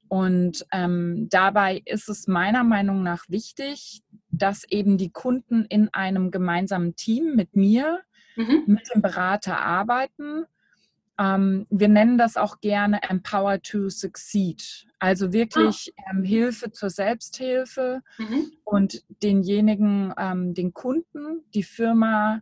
Und 0.10 0.64
ähm, 0.72 1.28
dabei 1.32 1.82
ist 1.86 2.08
es 2.08 2.28
meiner 2.28 2.64
Meinung 2.64 3.02
nach 3.02 3.24
wichtig, 3.30 4.04
dass 4.30 4.64
eben 4.70 5.00
die 5.00 5.10
Kunden 5.10 5.66
in 5.66 5.90
einem 5.92 6.30
gemeinsamen 6.30 6.96
Team 6.96 7.34
mit 7.36 7.56
mir, 7.56 8.02
mhm. 8.36 8.64
mit 8.68 8.90
dem 8.94 9.02
Berater 9.02 9.60
arbeiten. 9.60 10.46
Ähm, 11.20 11.68
wir 11.70 11.88
nennen 11.88 12.18
das 12.18 12.38
auch 12.38 12.62
gerne 12.62 13.04
Empower 13.04 13.62
to 13.62 13.90
Succeed. 13.90 14.88
Also 15.00 15.34
wirklich 15.34 15.94
ah. 15.98 16.12
ähm, 16.12 16.24
Hilfe 16.24 16.72
zur 16.72 16.90
Selbsthilfe 16.90 18.02
mhm. 18.18 18.52
und 18.64 19.04
denjenigen, 19.22 20.14
ähm, 20.18 20.54
den 20.54 20.74
Kunden, 20.74 21.44
die 21.54 21.64
Firma 21.64 22.42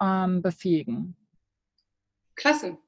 ähm, 0.00 0.42
befähigen. 0.42 1.16
Klasse. 2.36 2.78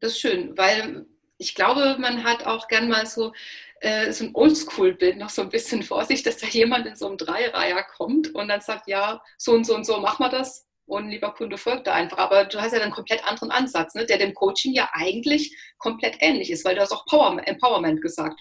Das 0.00 0.12
ist 0.12 0.20
schön, 0.20 0.56
weil 0.56 1.06
ich 1.38 1.54
glaube, 1.54 1.96
man 1.98 2.24
hat 2.24 2.46
auch 2.46 2.68
gern 2.68 2.88
mal 2.88 3.06
so, 3.06 3.32
äh, 3.80 4.12
so 4.12 4.24
ein 4.24 4.34
Oldschool-Bild 4.34 5.16
noch 5.16 5.30
so 5.30 5.42
ein 5.42 5.48
bisschen 5.48 5.82
vor 5.82 6.04
sich, 6.04 6.22
dass 6.22 6.36
da 6.36 6.46
jemand 6.46 6.86
in 6.86 6.96
so 6.96 7.08
einem 7.08 7.16
Dreireiher 7.16 7.82
kommt 7.84 8.34
und 8.34 8.48
dann 8.48 8.60
sagt, 8.60 8.88
ja, 8.88 9.22
so 9.36 9.52
und 9.52 9.64
so 9.64 9.74
und 9.74 9.86
so 9.86 10.00
machen 10.00 10.24
wir 10.24 10.30
das 10.30 10.67
und 10.88 11.10
lieber 11.10 11.32
Kunde 11.34 11.58
folgt 11.58 11.86
da 11.86 11.94
einfach. 11.94 12.18
Aber 12.18 12.46
du 12.46 12.60
hast 12.60 12.72
ja 12.72 12.80
einen 12.80 12.90
komplett 12.90 13.24
anderen 13.26 13.50
Ansatz, 13.50 13.94
ne, 13.94 14.06
der 14.06 14.18
dem 14.18 14.34
Coaching 14.34 14.72
ja 14.72 14.88
eigentlich 14.92 15.56
komplett 15.78 16.16
ähnlich 16.20 16.50
ist, 16.50 16.64
weil 16.64 16.74
du 16.74 16.80
hast 16.80 16.92
auch 16.92 17.04
Power, 17.06 17.40
Empowerment 17.46 18.00
gesagt. 18.00 18.40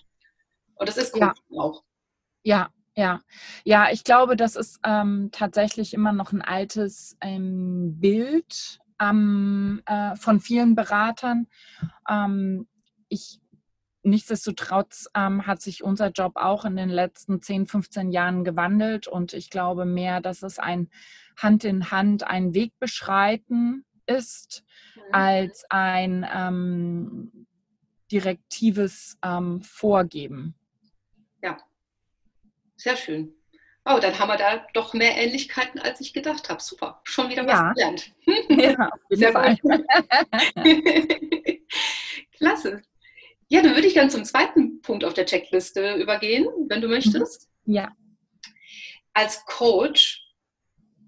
Und 0.75 0.87
das 0.87 0.97
ist 0.97 1.11
Coaching 1.11 1.43
ja. 1.49 1.61
auch. 1.61 1.83
Ja, 2.43 2.69
ja, 2.95 3.21
ja, 3.63 3.89
ich 3.91 4.03
glaube, 4.03 4.35
das 4.35 4.55
ist 4.55 4.79
ähm, 4.83 5.29
tatsächlich 5.31 5.93
immer 5.93 6.13
noch 6.13 6.31
ein 6.31 6.41
altes 6.41 7.17
ähm, 7.21 7.99
Bild 7.99 8.79
ähm, 8.99 9.83
äh, 9.85 10.15
von 10.15 10.39
vielen 10.39 10.73
Beratern. 10.73 11.47
Ähm, 12.09 12.67
ich 13.09 13.39
nichtsdestotrotz 14.03 15.09
ähm, 15.15 15.45
hat 15.45 15.61
sich 15.61 15.83
unser 15.83 16.11
Job 16.11 16.37
auch 16.37 16.63
in 16.63 16.77
den 16.77 16.89
letzten 16.89 17.41
10, 17.41 17.67
15 17.67 18.11
Jahren 18.11 18.45
gewandelt 18.45 19.07
und 19.07 19.33
ich 19.33 19.49
glaube 19.49 19.83
mehr, 19.85 20.21
dass 20.21 20.43
es 20.43 20.59
ein 20.59 20.89
Hand 21.37 21.63
in 21.63 21.91
Hand 21.91 22.25
ein 22.25 22.53
Weg 22.53 22.77
beschreiten 22.79 23.85
ist, 24.05 24.65
mhm. 24.95 25.13
als 25.13 25.63
ein 25.69 26.27
ähm, 26.33 27.47
direktives 28.11 29.17
ähm, 29.23 29.61
Vorgeben. 29.61 30.55
Ja, 31.41 31.57
sehr 32.75 32.97
schön. 32.97 33.33
Oh, 33.89 33.99
dann 34.01 34.19
haben 34.19 34.27
wir 34.27 34.35
da 34.37 34.67
doch 34.73 34.93
mehr 34.93 35.15
Ähnlichkeiten, 35.15 35.79
als 35.79 36.01
ich 36.01 36.11
gedacht 36.13 36.49
habe. 36.49 36.61
Super, 36.61 36.99
schon 37.03 37.29
wieder 37.29 37.47
was 37.47 37.73
gelernt. 37.73 38.11
Ja, 38.49 38.89
auf 38.89 38.99
jeden 39.09 39.19
Sehr 39.19 39.31
Fall. 39.31 39.57
Klasse. 42.37 42.81
Ja, 43.47 43.61
dann 43.61 43.75
würde 43.75 43.87
ich 43.87 43.93
dann 43.93 44.09
zum 44.09 44.25
zweiten 44.25 44.81
Punkt 44.81 45.05
auf 45.05 45.13
der 45.13 45.25
Checkliste 45.25 45.93
übergehen, 45.95 46.49
wenn 46.67 46.81
du 46.81 46.89
möchtest. 46.89 47.49
Mhm. 47.63 47.75
Ja. 47.75 47.93
Als 49.13 49.45
Coach 49.45 50.26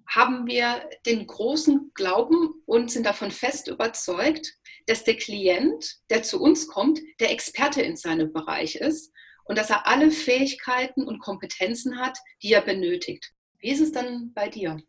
haben 0.09 0.47
wir 0.47 0.89
den 1.05 1.27
großen 1.27 1.91
Glauben 1.93 2.63
und 2.65 2.91
sind 2.91 3.05
davon 3.05 3.31
fest 3.31 3.67
überzeugt, 3.67 4.55
dass 4.87 5.03
der 5.03 5.15
Klient, 5.15 5.99
der 6.09 6.23
zu 6.23 6.41
uns 6.41 6.67
kommt, 6.67 6.99
der 7.19 7.31
Experte 7.31 7.81
in 7.81 7.95
seinem 7.95 8.33
Bereich 8.33 8.75
ist 8.75 9.11
und 9.45 9.57
dass 9.57 9.69
er 9.69 9.87
alle 9.87 10.09
Fähigkeiten 10.09 11.03
und 11.03 11.19
Kompetenzen 11.19 11.99
hat, 11.99 12.17
die 12.41 12.53
er 12.53 12.61
benötigt. 12.61 13.31
Wie 13.59 13.69
ist 13.69 13.81
es 13.81 13.91
dann 13.91 14.33
bei 14.33 14.49
dir? 14.49 14.81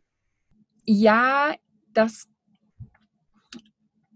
Ja, 0.85 1.55
das 1.93 2.27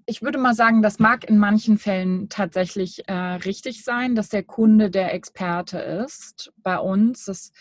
ich 0.06 0.22
würde 0.22 0.38
mal 0.38 0.54
sagen, 0.54 0.82
das 0.82 0.98
mag 0.98 1.24
in 1.24 1.38
manchen 1.38 1.78
Fällen 1.78 2.28
tatsächlich 2.28 3.08
äh, 3.08 3.12
richtig 3.12 3.84
sein, 3.84 4.14
dass 4.14 4.28
der 4.28 4.42
Kunde 4.42 4.90
der 4.90 5.14
Experte 5.14 5.78
ist 5.78 6.52
bei 6.58 6.78
uns. 6.78 7.24
Das 7.24 7.52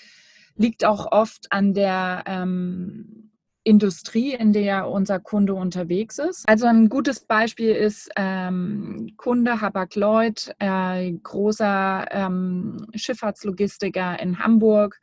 liegt 0.55 0.83
auch 0.85 1.11
oft 1.11 1.51
an 1.51 1.73
der 1.73 2.23
ähm, 2.25 3.31
Industrie, 3.63 4.33
in 4.33 4.53
der 4.53 4.89
unser 4.89 5.19
Kunde 5.19 5.53
unterwegs 5.53 6.19
ist. 6.19 6.47
Also 6.47 6.65
ein 6.65 6.89
gutes 6.89 7.21
Beispiel 7.21 7.71
ist 7.71 8.09
ähm, 8.15 9.13
Kunde 9.17 9.61
Hapag-Lloyd, 9.61 10.55
äh, 10.59 11.11
großer 11.11 12.07
ähm, 12.11 12.87
Schifffahrtslogistiker 12.93 14.19
in 14.19 14.39
Hamburg. 14.39 14.99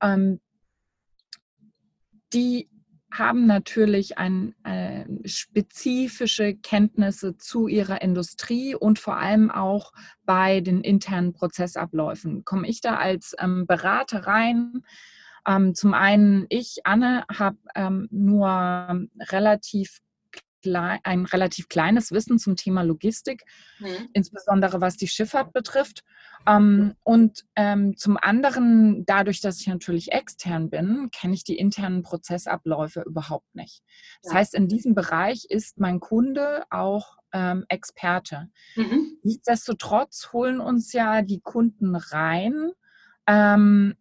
Ähm, 0.00 0.40
die 2.32 2.68
haben 3.18 3.46
natürlich 3.46 4.18
ein, 4.18 4.54
äh, 4.64 5.04
spezifische 5.26 6.54
Kenntnisse 6.54 7.36
zu 7.36 7.66
ihrer 7.66 8.02
Industrie 8.02 8.74
und 8.74 8.98
vor 8.98 9.16
allem 9.16 9.50
auch 9.50 9.92
bei 10.24 10.60
den 10.60 10.82
internen 10.82 11.32
Prozessabläufen. 11.32 12.44
Komme 12.44 12.68
ich 12.68 12.80
da 12.80 12.96
als 12.96 13.34
ähm, 13.38 13.66
Berater 13.66 14.26
rein? 14.26 14.82
Ähm, 15.46 15.74
zum 15.74 15.94
einen, 15.94 16.46
ich, 16.48 16.80
Anne, 16.84 17.24
habe 17.32 17.58
ähm, 17.74 18.08
nur 18.10 19.06
relativ 19.30 20.00
ein 20.74 21.26
relativ 21.26 21.68
kleines 21.68 22.10
Wissen 22.10 22.38
zum 22.38 22.56
Thema 22.56 22.82
Logistik, 22.82 23.44
mhm. 23.78 24.08
insbesondere 24.12 24.80
was 24.80 24.96
die 24.96 25.08
Schifffahrt 25.08 25.52
betrifft. 25.52 26.02
Ähm, 26.46 26.94
und 27.04 27.44
ähm, 27.56 27.96
zum 27.96 28.16
anderen, 28.20 29.04
dadurch, 29.06 29.40
dass 29.40 29.60
ich 29.60 29.66
natürlich 29.66 30.12
extern 30.12 30.70
bin, 30.70 31.10
kenne 31.12 31.34
ich 31.34 31.44
die 31.44 31.56
internen 31.56 32.02
Prozessabläufe 32.02 33.02
überhaupt 33.02 33.54
nicht. 33.54 33.82
Das 34.22 34.32
ja. 34.32 34.38
heißt, 34.38 34.54
in 34.54 34.68
diesem 34.68 34.94
Bereich 34.94 35.46
ist 35.48 35.78
mein 35.78 36.00
Kunde 36.00 36.64
auch 36.70 37.16
ähm, 37.32 37.64
Experte. 37.68 38.48
Mhm. 38.74 39.18
Nichtsdestotrotz 39.22 40.30
holen 40.32 40.60
uns 40.60 40.92
ja 40.92 41.22
die 41.22 41.40
Kunden 41.40 41.96
rein, 41.96 42.70
ähm, 43.26 43.94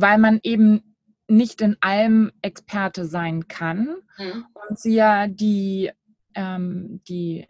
weil 0.00 0.18
man 0.18 0.40
eben 0.42 0.94
nicht 1.28 1.60
in 1.60 1.76
allem 1.80 2.32
Experte 2.42 3.04
sein 3.04 3.48
kann 3.48 3.96
mhm. 4.16 4.46
und 4.68 4.78
sie 4.78 4.94
ja 4.94 5.26
die, 5.26 5.90
ähm, 6.34 7.02
die 7.06 7.46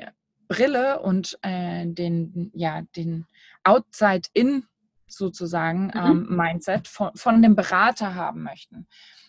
Brille 0.49 1.01
und 1.01 1.39
äh, 1.43 1.87
den, 1.87 2.51
ja, 2.55 2.83
den 2.97 3.27
Outside-In 3.65 4.65
sozusagen 5.07 5.87
mhm. 5.87 5.93
ähm, 5.95 6.37
Mindset 6.37 6.89
von, 6.89 7.11
von 7.15 7.41
dem 7.41 7.55
Berater 7.55 8.15
haben 8.15 8.43
möchten. 8.43 8.87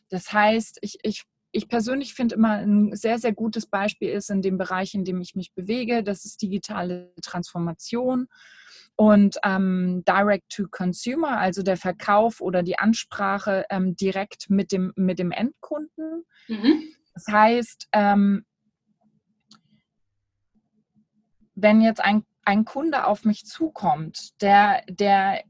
Das 0.10 0.34
heißt, 0.34 0.80
ich, 0.82 0.98
ich, 1.04 1.24
ich 1.52 1.68
persönlich 1.68 2.14
finde 2.14 2.36
immer 2.36 2.54
ein 2.54 2.96
sehr, 2.96 3.18
sehr 3.18 3.34
gutes 3.34 3.66
Beispiel 3.66 4.10
ist 4.10 4.30
in 4.30 4.42
dem 4.42 4.58
Bereich, 4.58 4.94
in 4.94 5.04
dem 5.04 5.22
ich 5.22 5.36
mich 5.36 5.54
bewege, 5.54 6.04
das 6.04 6.26
ist 6.26 6.42
digitale 6.42 7.12
Transformation 7.22 8.28
und 8.96 9.38
ähm, 9.44 10.04
Direct 10.08 10.50
to 10.50 10.66
Consumer, 10.70 11.38
also 11.38 11.64
der 11.64 11.78
Verkauf 11.78 12.42
oder 12.42 12.64
die 12.64 12.78
Ansprache 12.78 13.66
ähm, 13.70 13.96
direkt 13.96 14.50
mit 14.50 14.72
dem, 14.72 14.92
mit 14.96 15.20
dem 15.20 15.32
Endkunden. 15.32 16.26
Mhm. 16.48 16.84
Das 17.14 17.28
heißt, 17.28 17.88
ähm, 17.94 18.46
wenn 21.56 21.82
jetzt 21.82 22.04
ein, 22.04 22.24
ein 22.44 22.66
Kunde 22.66 23.06
auf 23.06 23.26
mich 23.26 23.46
zukommt, 23.46 24.42
der, 24.42 24.84
der 24.90 25.44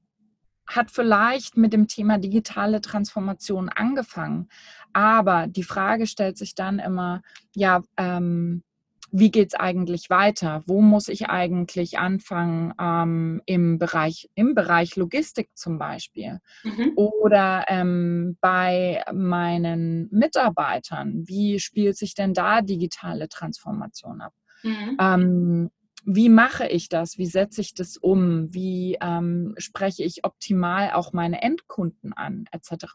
hat 0.69 0.91
vielleicht 0.91 1.57
mit 1.57 1.73
dem 1.73 1.87
Thema 1.87 2.17
digitale 2.17 2.79
Transformation 2.81 3.69
angefangen, 3.69 4.49
aber 4.93 5.47
die 5.47 5.63
Frage 5.63 6.07
stellt 6.07 6.37
sich 6.37 6.55
dann 6.55 6.79
immer, 6.79 7.21
ja, 7.53 7.81
ähm, 7.97 8.63
wie 9.11 9.31
geht 9.31 9.53
es 9.53 9.59
eigentlich 9.59 10.09
weiter? 10.09 10.63
Wo 10.67 10.81
muss 10.81 11.07
ich 11.07 11.29
eigentlich 11.29 11.97
anfangen 11.97 12.73
ähm, 12.79 13.41
im, 13.45 13.79
Bereich, 13.79 14.29
im 14.35 14.53
Bereich 14.53 14.95
Logistik 14.95 15.49
zum 15.55 15.79
Beispiel? 15.79 16.39
Mhm. 16.63 16.91
Oder 16.95 17.65
ähm, 17.69 18.37
bei 18.39 19.03
meinen 19.11 20.09
Mitarbeitern, 20.11 21.27
wie 21.27 21.59
spielt 21.59 21.97
sich 21.97 22.13
denn 22.13 22.33
da 22.33 22.61
digitale 22.61 23.29
Transformation 23.29 24.21
ab? 24.21 24.33
Mhm. 24.63 24.97
Ähm, 24.99 25.71
wie 26.05 26.29
mache 26.29 26.67
ich 26.67 26.89
das? 26.89 27.17
Wie 27.17 27.25
setze 27.25 27.61
ich 27.61 27.73
das 27.73 27.97
um? 27.97 28.53
Wie 28.53 28.97
ähm, 29.01 29.53
spreche 29.57 30.03
ich 30.03 30.23
optimal 30.23 30.91
auch 30.91 31.13
meine 31.13 31.41
Endkunden 31.41 32.13
an, 32.13 32.45
etc. 32.51 32.85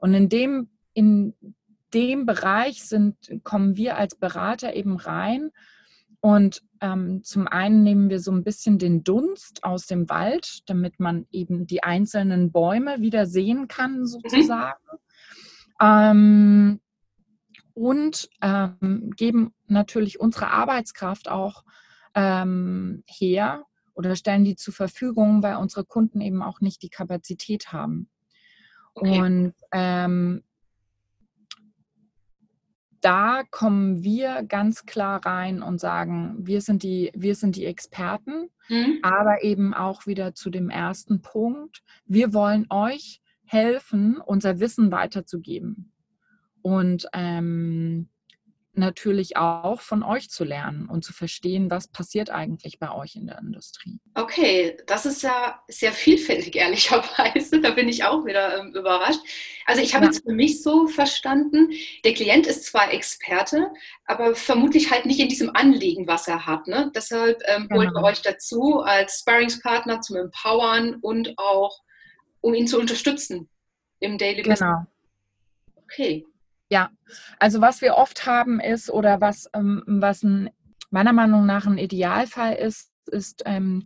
Und 0.00 0.14
in 0.14 0.28
dem, 0.28 0.70
in 0.92 1.34
dem 1.92 2.26
Bereich 2.26 2.84
sind, 2.84 3.16
kommen 3.44 3.76
wir 3.76 3.96
als 3.96 4.16
Berater 4.16 4.74
eben 4.74 4.96
rein. 4.96 5.50
Und 6.20 6.62
ähm, 6.80 7.22
zum 7.22 7.46
einen 7.46 7.82
nehmen 7.82 8.08
wir 8.08 8.18
so 8.18 8.32
ein 8.32 8.44
bisschen 8.44 8.78
den 8.78 9.04
Dunst 9.04 9.62
aus 9.62 9.86
dem 9.86 10.08
Wald, 10.08 10.62
damit 10.66 10.98
man 10.98 11.26
eben 11.30 11.66
die 11.66 11.82
einzelnen 11.82 12.50
Bäume 12.50 13.00
wieder 13.00 13.26
sehen 13.26 13.68
kann, 13.68 14.00
mhm. 14.00 14.06
sozusagen. 14.06 14.82
Mhm. 14.90 15.00
Ähm, 15.80 16.80
und 17.74 18.28
ähm, 18.40 19.10
geben 19.16 19.52
natürlich 19.66 20.20
unsere 20.20 20.50
Arbeitskraft 20.50 21.28
auch 21.28 21.64
ähm, 22.14 23.02
her 23.06 23.64
oder 23.94 24.16
stellen 24.16 24.44
die 24.44 24.56
zur 24.56 24.74
Verfügung, 24.74 25.42
weil 25.42 25.56
unsere 25.56 25.84
Kunden 25.84 26.20
eben 26.20 26.42
auch 26.42 26.60
nicht 26.60 26.82
die 26.82 26.90
Kapazität 26.90 27.72
haben. 27.72 28.08
Okay. 28.94 29.20
Und 29.20 29.54
ähm, 29.72 30.42
da 33.00 33.42
kommen 33.50 34.02
wir 34.02 34.44
ganz 34.44 34.86
klar 34.86 35.24
rein 35.26 35.62
und 35.62 35.78
sagen, 35.78 36.36
wir 36.38 36.62
sind 36.62 36.82
die, 36.82 37.10
wir 37.14 37.34
sind 37.34 37.54
die 37.54 37.66
Experten, 37.66 38.48
mhm. 38.68 38.98
aber 39.02 39.44
eben 39.44 39.74
auch 39.74 40.06
wieder 40.06 40.34
zu 40.34 40.48
dem 40.48 40.70
ersten 40.70 41.20
Punkt. 41.20 41.82
Wir 42.06 42.32
wollen 42.32 42.66
euch 42.70 43.20
helfen, 43.44 44.16
unser 44.24 44.58
Wissen 44.58 44.90
weiterzugeben. 44.90 45.92
Und 46.62 47.06
ähm, 47.12 48.08
natürlich 48.76 49.36
auch 49.36 49.80
von 49.80 50.02
euch 50.02 50.30
zu 50.30 50.44
lernen 50.44 50.88
und 50.88 51.04
zu 51.04 51.12
verstehen, 51.12 51.70
was 51.70 51.88
passiert 51.88 52.30
eigentlich 52.30 52.78
bei 52.78 52.90
euch 52.92 53.16
in 53.16 53.26
der 53.26 53.38
Industrie. 53.38 54.00
Okay, 54.14 54.76
das 54.86 55.06
ist 55.06 55.22
ja 55.22 55.62
sehr 55.68 55.92
vielfältig, 55.92 56.56
ehrlicherweise. 56.56 57.60
Da 57.60 57.70
bin 57.70 57.88
ich 57.88 58.04
auch 58.04 58.24
wieder 58.24 58.58
ähm, 58.58 58.74
überrascht. 58.74 59.20
Also 59.66 59.82
ich 59.82 59.94
habe 59.94 60.04
ja. 60.04 60.10
jetzt 60.10 60.24
für 60.24 60.32
mich 60.32 60.62
so 60.62 60.86
verstanden, 60.86 61.70
der 62.04 62.14
Klient 62.14 62.46
ist 62.46 62.64
zwar 62.64 62.92
Experte, 62.92 63.70
aber 64.06 64.34
vermutlich 64.34 64.90
halt 64.90 65.06
nicht 65.06 65.20
in 65.20 65.28
diesem 65.28 65.54
Anliegen, 65.54 66.06
was 66.06 66.28
er 66.28 66.46
hat. 66.46 66.66
Ne? 66.66 66.90
Deshalb 66.94 67.42
ähm, 67.46 67.68
genau. 67.68 67.80
holen 67.80 67.92
wir 67.92 68.02
euch 68.02 68.22
dazu 68.22 68.80
als 68.80 69.20
Sparringspartner 69.20 70.00
zum 70.00 70.16
Empowern 70.16 70.96
und 71.00 71.34
auch, 71.38 71.80
um 72.40 72.54
ihn 72.54 72.66
zu 72.66 72.78
unterstützen 72.78 73.48
im 74.00 74.18
Daily 74.18 74.42
Business. 74.42 74.60
Genau. 74.60 74.86
Okay. 75.84 76.26
Ja, 76.74 76.90
also 77.38 77.60
was 77.60 77.82
wir 77.82 77.94
oft 77.94 78.26
haben 78.26 78.58
ist 78.58 78.90
oder 78.90 79.20
was, 79.20 79.48
ähm, 79.54 79.84
was 79.86 80.24
ein, 80.24 80.50
meiner 80.90 81.12
Meinung 81.12 81.46
nach 81.46 81.66
ein 81.66 81.78
Idealfall 81.78 82.56
ist, 82.56 82.90
ist, 83.06 83.44
ähm, 83.46 83.84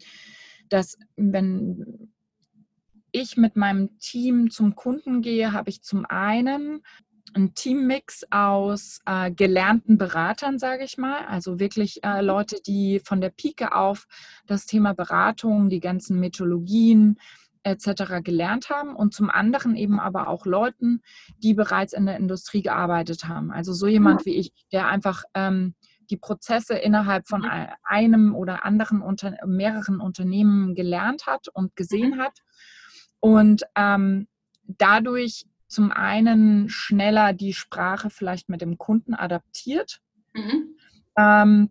dass 0.70 0.96
wenn 1.14 2.10
ich 3.12 3.36
mit 3.36 3.56
meinem 3.56 3.98
Team 3.98 4.50
zum 4.50 4.74
Kunden 4.74 5.20
gehe, 5.20 5.52
habe 5.52 5.68
ich 5.68 5.82
zum 5.82 6.06
einen 6.06 6.80
einen 7.34 7.52
Teammix 7.54 8.24
aus 8.30 9.00
äh, 9.04 9.30
gelernten 9.32 9.98
Beratern, 9.98 10.58
sage 10.58 10.84
ich 10.84 10.96
mal, 10.96 11.26
also 11.26 11.60
wirklich 11.60 12.02
äh, 12.04 12.22
Leute, 12.22 12.56
die 12.66 13.02
von 13.04 13.20
der 13.20 13.28
Pike 13.28 13.74
auf 13.76 14.06
das 14.46 14.64
Thema 14.64 14.94
Beratung, 14.94 15.68
die 15.68 15.80
ganzen 15.80 16.18
Methodologien, 16.20 17.18
etc. 17.70 18.22
gelernt 18.22 18.70
haben 18.70 18.94
und 18.94 19.14
zum 19.14 19.30
anderen 19.30 19.76
eben 19.76 20.00
aber 20.00 20.28
auch 20.28 20.46
Leuten, 20.46 21.02
die 21.38 21.54
bereits 21.54 21.92
in 21.92 22.06
der 22.06 22.16
Industrie 22.16 22.62
gearbeitet 22.62 23.26
haben. 23.26 23.50
Also 23.50 23.72
so 23.72 23.86
jemand 23.86 24.24
wie 24.24 24.34
ich, 24.34 24.52
der 24.72 24.88
einfach 24.88 25.24
ähm, 25.34 25.74
die 26.10 26.16
Prozesse 26.16 26.74
innerhalb 26.74 27.28
von 27.28 27.44
einem 27.82 28.34
oder 28.34 28.64
anderen 28.64 29.02
unter, 29.02 29.34
mehreren 29.46 30.00
Unternehmen 30.00 30.74
gelernt 30.74 31.26
hat 31.26 31.48
und 31.48 31.76
gesehen 31.76 32.16
mhm. 32.16 32.20
hat 32.20 32.38
und 33.20 33.62
ähm, 33.76 34.26
dadurch 34.66 35.46
zum 35.66 35.92
einen 35.92 36.68
schneller 36.68 37.32
die 37.34 37.52
Sprache 37.52 38.10
vielleicht 38.10 38.48
mit 38.48 38.62
dem 38.62 38.78
Kunden 38.78 39.14
adaptiert. 39.14 40.00
Mhm. 40.34 40.76
Ähm, 41.16 41.70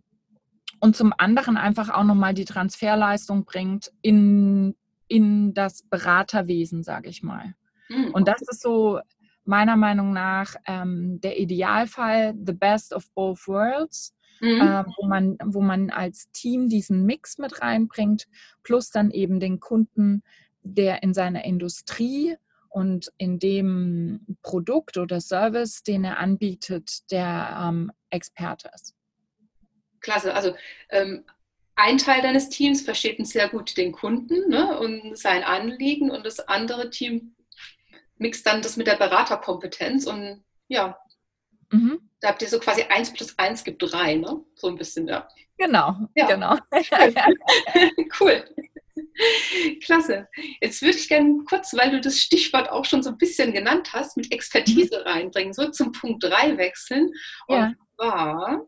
und 0.80 0.94
zum 0.94 1.12
anderen 1.16 1.56
einfach 1.56 1.88
auch 1.88 2.04
nochmal 2.04 2.34
die 2.34 2.44
Transferleistung 2.44 3.44
bringt 3.44 3.90
in 4.00 4.76
in 5.08 5.54
das 5.54 5.82
Beraterwesen, 5.82 6.82
sage 6.82 7.08
ich 7.08 7.22
mal. 7.22 7.54
Mhm. 7.88 8.10
Und 8.12 8.28
das 8.28 8.42
ist 8.42 8.62
so 8.62 9.00
meiner 9.44 9.76
Meinung 9.76 10.12
nach 10.12 10.54
ähm, 10.66 11.20
der 11.20 11.38
Idealfall, 11.38 12.34
the 12.44 12.52
best 12.52 12.92
of 12.92 13.10
both 13.14 13.48
worlds, 13.48 14.14
mhm. 14.40 14.60
äh, 14.60 14.84
wo, 14.84 15.06
man, 15.06 15.38
wo 15.42 15.60
man 15.62 15.90
als 15.90 16.30
Team 16.32 16.68
diesen 16.68 17.04
Mix 17.06 17.38
mit 17.38 17.62
reinbringt, 17.62 18.28
plus 18.62 18.90
dann 18.90 19.10
eben 19.10 19.40
den 19.40 19.58
Kunden, 19.58 20.22
der 20.62 21.02
in 21.02 21.14
seiner 21.14 21.44
Industrie 21.44 22.36
und 22.68 23.10
in 23.16 23.38
dem 23.38 24.26
Produkt 24.42 24.98
oder 24.98 25.20
Service, 25.20 25.82
den 25.82 26.04
er 26.04 26.18
anbietet, 26.18 27.10
der 27.10 27.58
ähm, 27.62 27.90
Experte 28.10 28.70
ist. 28.74 28.94
Klasse, 30.00 30.34
also 30.34 30.54
ähm, 30.90 31.24
ein 31.78 31.96
Teil 31.96 32.22
deines 32.22 32.48
Teams 32.48 32.82
versteht 32.82 33.24
sehr 33.26 33.48
gut 33.48 33.76
den 33.76 33.92
Kunden 33.92 34.48
ne, 34.48 34.78
und 34.80 35.16
sein 35.16 35.44
Anliegen 35.44 36.10
und 36.10 36.26
das 36.26 36.40
andere 36.40 36.90
Team 36.90 37.36
mixt 38.16 38.44
dann 38.46 38.62
das 38.62 38.76
mit 38.76 38.88
der 38.88 38.96
Beraterkompetenz 38.96 40.06
und 40.06 40.44
ja, 40.66 40.98
mhm. 41.70 42.10
da 42.20 42.28
habt 42.28 42.42
ihr 42.42 42.48
so 42.48 42.58
quasi 42.58 42.82
eins 42.82 43.12
plus 43.12 43.38
eins 43.38 43.62
gibt 43.62 43.80
drei, 43.80 44.16
ne? 44.16 44.44
So 44.56 44.66
ein 44.66 44.76
bisschen, 44.76 45.06
ja. 45.06 45.28
Genau, 45.56 45.94
ja. 46.16 46.26
genau. 46.26 46.58
cool. 48.20 48.44
Klasse. 49.84 50.28
Jetzt 50.60 50.82
würde 50.82 50.96
ich 50.96 51.08
gerne 51.08 51.44
kurz, 51.48 51.74
weil 51.74 51.92
du 51.92 52.00
das 52.00 52.18
Stichwort 52.18 52.70
auch 52.70 52.84
schon 52.84 53.04
so 53.04 53.10
ein 53.10 53.18
bisschen 53.18 53.52
genannt 53.52 53.92
hast, 53.92 54.16
mit 54.16 54.32
Expertise 54.32 54.98
mhm. 54.98 55.08
reinbringen, 55.08 55.52
so 55.52 55.70
zum 55.70 55.92
Punkt 55.92 56.24
3 56.24 56.58
wechseln. 56.58 57.12
Und 57.46 57.56
ja. 57.56 57.72
zwar, 57.96 58.66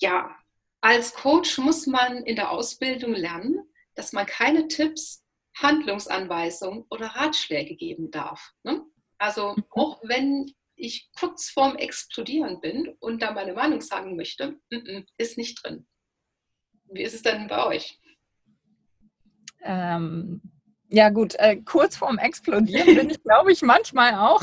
ja, 0.00 0.37
als 0.80 1.14
Coach 1.14 1.58
muss 1.58 1.86
man 1.86 2.24
in 2.24 2.36
der 2.36 2.50
Ausbildung 2.50 3.14
lernen, 3.14 3.68
dass 3.94 4.12
man 4.12 4.26
keine 4.26 4.68
Tipps, 4.68 5.24
Handlungsanweisungen 5.56 6.84
oder 6.90 7.06
Ratschläge 7.08 7.74
geben 7.74 8.10
darf. 8.10 8.52
Ne? 8.62 8.82
Also 9.18 9.54
mhm. 9.56 9.64
auch 9.70 10.00
wenn 10.04 10.52
ich 10.76 11.10
kurz 11.18 11.50
vorm 11.50 11.76
Explodieren 11.76 12.60
bin 12.60 12.94
und 13.00 13.20
da 13.20 13.32
meine 13.32 13.52
Meinung 13.52 13.80
sagen 13.80 14.14
möchte, 14.14 14.60
ist 15.16 15.36
nicht 15.36 15.62
drin. 15.62 15.86
Wie 16.84 17.02
ist 17.02 17.14
es 17.14 17.22
denn 17.22 17.48
bei 17.48 17.66
euch? 17.66 17.98
Ähm, 19.62 20.40
ja 20.88 21.10
gut, 21.10 21.34
äh, 21.34 21.56
kurz 21.56 21.96
vorm 21.96 22.18
Explodieren 22.18 22.94
bin 22.94 23.10
ich, 23.10 23.22
glaube 23.22 23.52
ich, 23.52 23.62
manchmal 23.62 24.14
auch. 24.14 24.42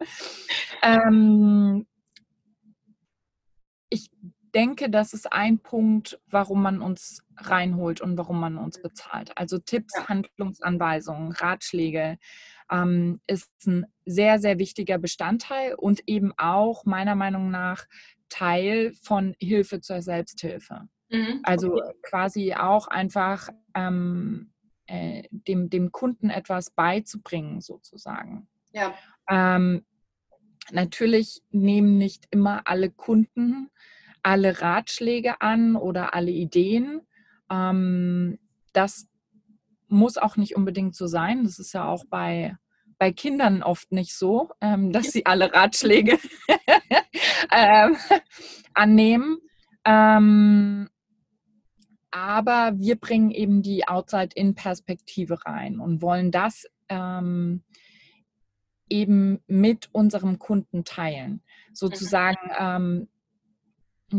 ähm, 0.82 1.86
denke, 4.54 4.88
das 4.88 5.12
ist 5.12 5.32
ein 5.32 5.58
Punkt, 5.58 6.20
warum 6.28 6.62
man 6.62 6.80
uns 6.80 7.22
reinholt 7.36 8.00
und 8.00 8.16
warum 8.16 8.40
man 8.40 8.56
uns 8.56 8.80
bezahlt. 8.80 9.36
Also 9.36 9.58
Tipps, 9.58 9.94
ja. 9.96 10.08
Handlungsanweisungen, 10.08 11.32
Ratschläge 11.32 12.18
ähm, 12.70 13.20
ist 13.26 13.50
ein 13.66 13.86
sehr, 14.06 14.38
sehr 14.38 14.58
wichtiger 14.58 14.98
Bestandteil 14.98 15.74
und 15.74 16.02
eben 16.06 16.32
auch 16.36 16.84
meiner 16.84 17.14
Meinung 17.14 17.50
nach 17.50 17.86
Teil 18.28 18.92
von 19.02 19.34
Hilfe 19.38 19.80
zur 19.80 20.02
Selbsthilfe. 20.02 20.88
Mhm. 21.10 21.40
Also 21.42 21.74
okay. 21.74 21.92
quasi 22.02 22.54
auch 22.54 22.88
einfach 22.88 23.48
ähm, 23.74 24.52
äh, 24.86 25.24
dem, 25.30 25.70
dem 25.70 25.92
Kunden 25.92 26.30
etwas 26.30 26.70
beizubringen, 26.70 27.60
sozusagen. 27.60 28.48
Ja. 28.72 28.94
Ähm, 29.28 29.84
natürlich 30.70 31.42
nehmen 31.50 31.98
nicht 31.98 32.26
immer 32.30 32.62
alle 32.66 32.90
Kunden 32.90 33.70
alle 34.24 34.60
Ratschläge 34.60 35.40
an 35.40 35.76
oder 35.76 36.14
alle 36.14 36.30
Ideen. 36.30 37.02
Ähm, 37.50 38.38
das 38.72 39.06
muss 39.88 40.16
auch 40.16 40.36
nicht 40.36 40.56
unbedingt 40.56 40.96
so 40.96 41.06
sein. 41.06 41.44
Das 41.44 41.58
ist 41.58 41.72
ja 41.72 41.86
auch 41.86 42.04
bei, 42.06 42.56
bei 42.98 43.12
Kindern 43.12 43.62
oft 43.62 43.92
nicht 43.92 44.14
so, 44.14 44.50
ähm, 44.60 44.92
dass 44.92 45.12
sie 45.12 45.26
alle 45.26 45.52
Ratschläge 45.52 46.18
ähm, 47.52 47.96
annehmen. 48.74 49.38
Ähm, 49.84 50.88
aber 52.10 52.72
wir 52.76 52.96
bringen 52.96 53.30
eben 53.30 53.62
die 53.62 53.86
Outside-In-Perspektive 53.86 55.44
rein 55.44 55.80
und 55.80 56.00
wollen 56.00 56.30
das 56.30 56.66
ähm, 56.88 57.62
eben 58.88 59.42
mit 59.46 59.88
unserem 59.92 60.38
Kunden 60.38 60.84
teilen. 60.84 61.42
Sozusagen 61.72 62.38
mhm. 62.46 62.56
ähm, 62.58 63.08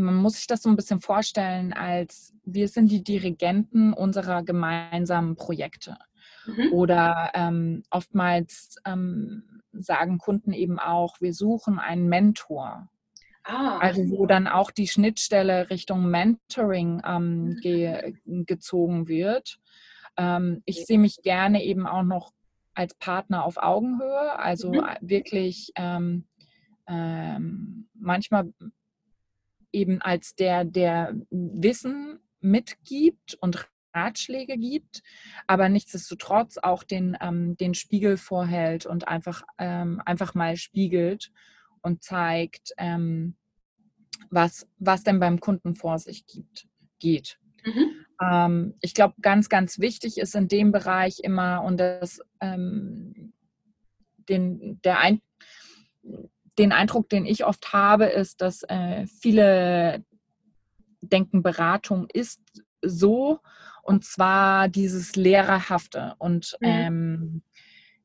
man 0.02 0.14
muss 0.14 0.34
sich 0.34 0.46
das 0.46 0.62
so 0.62 0.68
ein 0.68 0.76
bisschen 0.76 1.00
vorstellen, 1.00 1.72
als 1.72 2.34
wir 2.44 2.68
sind 2.68 2.90
die 2.90 3.02
Dirigenten 3.02 3.92
unserer 3.92 4.42
gemeinsamen 4.42 5.36
Projekte. 5.36 5.96
Mhm. 6.46 6.72
Oder 6.72 7.32
ähm, 7.34 7.82
oftmals 7.90 8.76
ähm, 8.84 9.62
sagen 9.72 10.18
Kunden 10.18 10.52
eben 10.52 10.78
auch, 10.78 11.20
wir 11.20 11.34
suchen 11.34 11.78
einen 11.78 12.08
Mentor. 12.08 12.88
Ah. 13.44 13.78
Also 13.78 14.08
wo 14.10 14.26
dann 14.26 14.48
auch 14.48 14.70
die 14.70 14.88
Schnittstelle 14.88 15.70
Richtung 15.70 16.10
Mentoring 16.10 17.02
ähm, 17.04 17.44
mhm. 17.44 17.56
ge 17.60 18.14
gezogen 18.24 19.08
wird. 19.08 19.58
Ähm, 20.16 20.62
ich 20.64 20.84
sehe 20.84 20.98
mich 20.98 21.22
gerne 21.22 21.62
eben 21.62 21.86
auch 21.86 22.02
noch 22.02 22.32
als 22.74 22.94
Partner 22.94 23.44
auf 23.44 23.56
Augenhöhe, 23.56 24.38
also 24.38 24.72
mhm. 24.72 24.84
wirklich 25.00 25.72
ähm, 25.76 26.26
ähm, 26.88 27.88
manchmal 27.94 28.52
eben 29.76 30.00
als 30.00 30.34
der, 30.34 30.64
der 30.64 31.14
Wissen 31.30 32.18
mitgibt 32.40 33.36
und 33.40 33.68
Ratschläge 33.94 34.56
gibt, 34.56 35.02
aber 35.46 35.68
nichtsdestotrotz 35.68 36.58
auch 36.58 36.82
den, 36.82 37.16
ähm, 37.20 37.56
den 37.56 37.74
Spiegel 37.74 38.16
vorhält 38.16 38.86
und 38.86 39.06
einfach, 39.06 39.42
ähm, 39.58 40.02
einfach 40.04 40.34
mal 40.34 40.56
spiegelt 40.56 41.30
und 41.82 42.02
zeigt, 42.02 42.72
ähm, 42.78 43.36
was, 44.30 44.66
was 44.78 45.04
denn 45.04 45.20
beim 45.20 45.40
Kunden 45.40 45.74
vor 45.74 45.98
sich 45.98 46.26
gibt, 46.26 46.66
geht. 46.98 47.38
Mhm. 47.64 48.06
Ähm, 48.20 48.74
ich 48.80 48.94
glaube, 48.94 49.14
ganz, 49.20 49.48
ganz 49.48 49.78
wichtig 49.78 50.18
ist 50.18 50.34
in 50.34 50.48
dem 50.48 50.72
Bereich 50.72 51.20
immer, 51.22 51.62
und 51.62 51.78
das 51.78 52.20
ähm, 52.40 53.34
den, 54.28 54.80
der 54.82 55.00
ein, 55.00 55.20
den 56.58 56.72
Eindruck, 56.72 57.08
den 57.08 57.26
ich 57.26 57.44
oft 57.44 57.72
habe, 57.72 58.06
ist, 58.06 58.40
dass 58.40 58.62
äh, 58.64 59.06
viele 59.06 60.04
denken, 61.00 61.42
Beratung 61.42 62.08
ist 62.12 62.40
so, 62.82 63.40
und 63.82 64.04
zwar 64.04 64.68
dieses 64.68 65.16
Lehrerhafte. 65.16 66.14
Und 66.18 66.56
mhm. 66.60 66.68
ähm, 66.68 67.42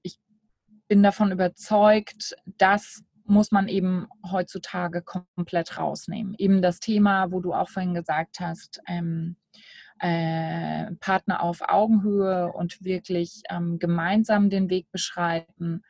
ich 0.03 0.19
bin 0.87 1.01
davon 1.03 1.31
überzeugt, 1.31 2.35
dass 2.45 3.03
muss 3.25 3.51
man 3.51 3.67
eben 3.69 4.07
heutzutage 4.29 5.01
komplett 5.01 5.77
rausnehmen. 5.77 6.35
Eben 6.37 6.61
das 6.61 6.79
Thema, 6.79 7.31
wo 7.31 7.39
du 7.39 7.53
auch 7.53 7.69
vorhin 7.69 7.93
gesagt 7.93 8.39
hast, 8.41 8.81
ähm, 8.87 9.37
äh, 9.99 10.91
Partner 10.99 11.41
auf 11.41 11.61
Augenhöhe 11.61 12.51
und 12.51 12.83
wirklich 12.83 13.41
ähm, 13.49 13.79
gemeinsam 13.79 14.49
den 14.49 14.69
Weg 14.69 14.91
beschreiten, 14.91 15.83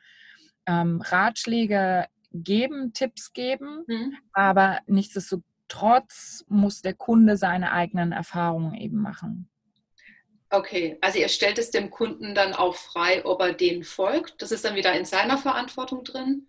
ähm, 0.66 1.00
Ratschläge 1.00 2.06
geben, 2.32 2.92
Tipps 2.92 3.32
geben, 3.32 3.84
mhm. 3.86 4.16
aber 4.32 4.80
nichtsdestotrotz 4.86 6.44
muss 6.48 6.82
der 6.82 6.94
Kunde 6.94 7.36
seine 7.36 7.72
eigenen 7.72 8.12
Erfahrungen 8.12 8.74
eben 8.74 8.98
machen. 8.98 9.48
Okay, 10.50 10.98
also 11.00 11.18
ihr 11.18 11.28
stellt 11.28 11.58
es 11.58 11.70
dem 11.70 11.90
Kunden 11.90 12.34
dann 12.34 12.52
auch 12.52 12.74
frei, 12.74 13.24
ob 13.24 13.40
er 13.40 13.54
den 13.54 13.84
folgt. 13.84 14.42
Das 14.42 14.52
ist 14.52 14.64
dann 14.64 14.74
wieder 14.74 14.92
in 14.92 15.06
seiner 15.06 15.38
Verantwortung 15.38 16.04
drin. 16.04 16.46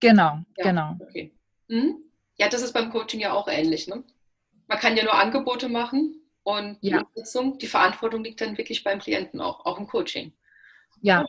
Genau, 0.00 0.40
ja, 0.56 0.64
genau. 0.64 0.96
Okay. 1.00 1.32
Mhm. 1.68 1.98
Ja, 2.36 2.48
das 2.48 2.62
ist 2.62 2.72
beim 2.72 2.90
Coaching 2.90 3.20
ja 3.20 3.32
auch 3.32 3.46
ähnlich. 3.46 3.86
Ne? 3.86 4.02
Man 4.66 4.78
kann 4.78 4.96
ja 4.96 5.04
nur 5.04 5.14
Angebote 5.14 5.68
machen 5.68 6.20
und 6.42 6.78
ja. 6.80 6.98
die 6.98 7.04
Umsetzung, 7.04 7.58
die 7.58 7.68
Verantwortung 7.68 8.24
liegt 8.24 8.40
dann 8.40 8.58
wirklich 8.58 8.82
beim 8.82 8.98
Klienten 8.98 9.40
auch, 9.40 9.64
auch 9.66 9.78
im 9.78 9.86
Coaching. 9.86 10.32
Ja, 11.00 11.24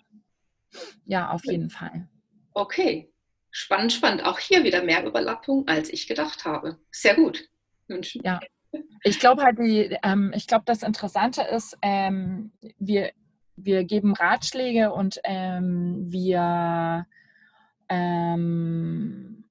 ja, 1.05 1.29
auf 1.29 1.45
jeden 1.45 1.69
Fall. 1.69 2.07
Okay, 2.53 3.11
spannend, 3.55 3.93
spannend. 3.93 4.25
Auch 4.25 4.37
hier 4.37 4.63
wieder 4.63 4.83
mehr 4.83 5.05
Überlappung, 5.05 5.67
als 5.67 5.89
ich 5.89 6.07
gedacht 6.07 6.43
habe. 6.45 6.77
Sehr 6.91 7.15
gut. 7.15 7.47
Wünschen. 7.87 8.21
Ja. 8.23 8.39
Ich 9.03 9.19
glaube 9.19 9.43
halt, 9.43 9.57
die, 9.59 9.97
ähm, 10.03 10.33
ich 10.35 10.47
glaube, 10.47 10.63
das 10.65 10.83
Interessante 10.83 11.41
ist, 11.41 11.77
ähm, 11.81 12.51
wir, 12.77 13.11
wir 13.55 13.85
geben 13.85 14.13
Ratschläge 14.13 14.91
und 14.91 15.19
ähm, 15.23 16.05
wir 16.09 17.07
ähm, 17.87 19.45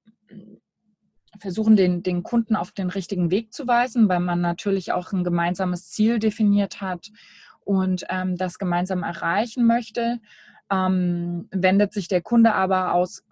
versuchen, 1.39 1.75
den, 1.75 2.03
den 2.03 2.21
Kunden 2.21 2.55
auf 2.55 2.71
den 2.71 2.89
richtigen 2.89 3.31
Weg 3.31 3.53
zu 3.53 3.65
weisen, 3.67 4.07
weil 4.07 4.19
man 4.19 4.39
natürlich 4.39 4.91
auch 4.91 5.11
ein 5.13 5.23
gemeinsames 5.23 5.89
Ziel 5.89 6.19
definiert 6.19 6.79
hat 6.81 7.11
und 7.61 8.05
ähm, 8.09 8.37
das 8.37 8.59
gemeinsam 8.59 9.01
erreichen 9.01 9.65
möchte. 9.65 10.19
Ähm, 10.69 11.47
wendet 11.51 11.93
sich 11.93 12.07
der 12.07 12.21
Kunde 12.21 12.53
aber 12.53 12.93
aus 12.93 13.23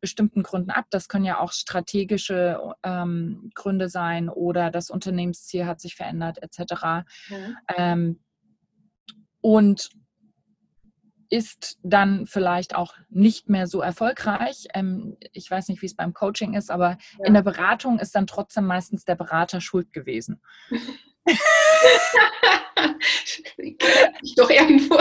bestimmten 0.00 0.42
Gründen 0.42 0.70
ab. 0.70 0.86
Das 0.90 1.08
können 1.08 1.24
ja 1.24 1.38
auch 1.38 1.52
strategische 1.52 2.74
ähm, 2.82 3.50
Gründe 3.54 3.88
sein 3.88 4.28
oder 4.28 4.70
das 4.70 4.90
Unternehmensziel 4.90 5.66
hat 5.66 5.80
sich 5.80 5.94
verändert 5.94 6.42
etc. 6.42 7.04
Mhm. 7.28 7.56
Ähm, 7.76 8.20
und 9.40 9.90
ist 11.32 11.78
dann 11.82 12.26
vielleicht 12.26 12.74
auch 12.74 12.94
nicht 13.08 13.48
mehr 13.48 13.66
so 13.66 13.80
erfolgreich. 13.80 14.68
Ähm, 14.74 15.16
ich 15.32 15.50
weiß 15.50 15.68
nicht, 15.68 15.80
wie 15.80 15.86
es 15.86 15.96
beim 15.96 16.12
Coaching 16.12 16.52
ist, 16.52 16.70
aber 16.70 16.98
ja. 17.18 17.24
in 17.24 17.32
der 17.32 17.42
Beratung 17.42 17.98
ist 17.98 18.14
dann 18.14 18.26
trotzdem 18.26 18.66
meistens 18.66 19.06
der 19.06 19.14
Berater 19.14 19.62
schuld 19.62 19.92
gewesen. 19.94 20.42
ich 24.22 24.34
doch 24.36 24.50
irgendwo. 24.50 24.98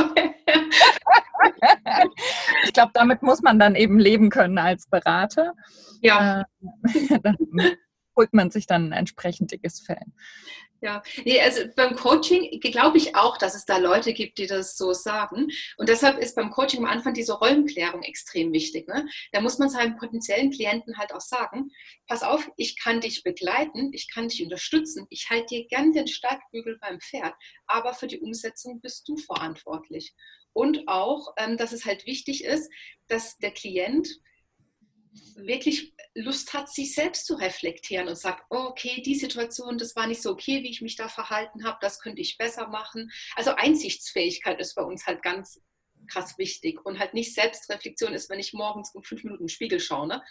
ich 2.63 2.74
glaube, 2.74 2.91
damit 2.94 3.22
muss 3.22 3.41
man 3.41 3.60
dann 3.60 3.76
eben 3.76 4.00
leben 4.00 4.30
können 4.30 4.58
als 4.58 4.88
Berater. 4.88 5.54
Ja. 6.02 6.41
Äh, 6.41 6.44
dann 7.24 7.38
holt 8.15 8.34
man 8.34 8.52
sich 8.52 8.67
dann 8.67 8.89
ein 8.89 8.94
entsprechend 8.94 9.52
dickes 9.52 9.80
Fell. 9.82 10.06
Ja, 10.84 11.04
nee, 11.26 11.39
also 11.39 11.62
beim 11.76 11.96
Coaching 11.96 12.60
glaube 12.60 12.98
ich 12.98 13.15
auch, 13.15 13.38
dass 13.38 13.54
es 13.54 13.65
da 13.65 13.78
Leute 13.78 14.13
gibt, 14.13 14.39
die 14.39 14.48
das 14.48 14.76
so 14.76 14.94
sagen. 14.94 15.48
Und 15.78 15.89
deshalb 15.89 16.17
ist 16.17 16.36
beim 16.36 16.50
Coaching 16.50 16.84
am 16.84 16.89
Anfang 16.89 17.13
diese 17.13 17.34
Rollenklärung 17.34 18.02
extrem 18.02 18.52
wichtig. 18.52 18.88
Ne? 18.88 19.08
Da 19.32 19.41
muss 19.41 19.60
man 19.60 19.70
seinem 19.70 19.96
potenziellen 19.98 20.50
Klienten 20.50 20.98
halt 20.98 21.13
auch 21.13 21.22
sagen, 21.22 21.70
pass 22.08 22.24
auf, 22.24 22.50
ich 22.58 22.80
kann 22.80 23.00
dich 23.00 23.22
begleiten, 23.22 23.91
ich 23.94 24.12
kann 24.12 24.30
dich 24.30 24.44
unterstützen, 24.44 25.06
ich 25.12 25.30
halte 25.30 25.54
dir 25.54 25.67
gern 25.67 25.94
den 25.94 26.08
Steigbügel 26.08 26.80
beim 26.82 27.00
Pferd, 27.00 27.36
aber 27.67 27.94
für 27.94 28.08
die 28.08 28.20
Umsetzung 28.20 28.82
bist 28.82 29.08
du 29.08 29.17
verantwortlich. 29.17 30.15
Und 30.52 30.88
auch, 30.88 31.34
ähm, 31.38 31.58
dass 31.58 31.74
es 31.74 31.86
halt 31.86 32.08
wichtig 32.08 32.44
ist, 32.44 32.72
dass 33.08 33.38
der 33.38 33.52
Klient 33.52 34.10
wirklich 35.36 35.93
Lust 36.13 36.54
hat, 36.54 36.69
sich 36.69 36.93
selbst 36.93 37.26
zu 37.26 37.36
reflektieren 37.36 38.08
und 38.08 38.17
sagt, 38.17 38.43
oh, 38.50 38.67
okay, 38.69 39.02
die 39.02 39.15
Situation, 39.15 39.78
das 39.78 39.95
war 39.95 40.08
nicht 40.08 40.21
so 40.21 40.32
okay, 40.32 40.63
wie 40.63 40.69
ich 40.69 40.82
mich 40.82 40.95
da 40.95 41.08
verhalten 41.08 41.65
habe, 41.65 41.78
das 41.82 42.00
könnte 42.00 42.21
ich 42.21 42.38
besser 42.38 42.67
machen. 42.67 43.12
Also 43.36 43.52
Einsichtsfähigkeit 43.56 44.60
ist 44.60 44.76
bei 44.76 44.84
uns 44.84 45.06
halt 45.06 45.21
ganz 45.21 45.62
krass 46.08 46.38
wichtig 46.38 46.86
und 46.86 47.00
halt 47.00 47.13
nicht 47.13 47.34
Selbstreflexion 47.34 48.13
ist, 48.13 48.30
wenn 48.30 48.39
ich 48.39 48.54
morgens 48.54 48.93
um 48.93 49.04
fünf 49.04 49.24
Minuten 49.24 49.43
im 49.43 49.50
Spiegel 49.50 49.80
schaue. 49.80 50.08
Ne? 50.08 50.24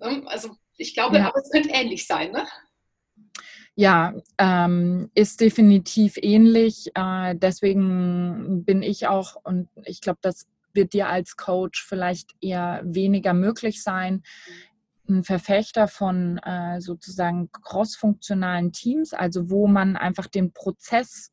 Ähm, 0.00 0.26
also 0.26 0.56
ich 0.76 0.94
glaube, 0.94 1.18
ja. 1.18 1.32
es 1.34 1.50
könnte 1.50 1.70
ähnlich 1.70 2.06
sein. 2.06 2.32
Ne? 2.32 2.46
Ja, 3.74 4.14
ähm, 4.38 5.10
ist 5.14 5.40
definitiv 5.40 6.16
ähnlich. 6.20 6.90
Äh, 6.94 7.36
deswegen 7.36 8.64
bin 8.64 8.82
ich 8.82 9.06
auch, 9.06 9.36
und 9.44 9.68
ich 9.84 10.00
glaube, 10.00 10.18
das 10.22 10.46
wird 10.74 10.92
dir 10.92 11.08
als 11.08 11.36
Coach 11.36 11.84
vielleicht 11.84 12.34
eher 12.40 12.80
weniger 12.84 13.34
möglich 13.34 13.82
sein. 13.82 14.22
Ein 15.08 15.24
Verfechter 15.24 15.88
von 15.88 16.38
äh, 16.38 16.80
sozusagen 16.80 17.50
crossfunktionalen 17.50 18.72
Teams, 18.72 19.12
also 19.12 19.50
wo 19.50 19.66
man 19.66 19.96
einfach 19.96 20.26
den 20.26 20.52
Prozess 20.52 21.31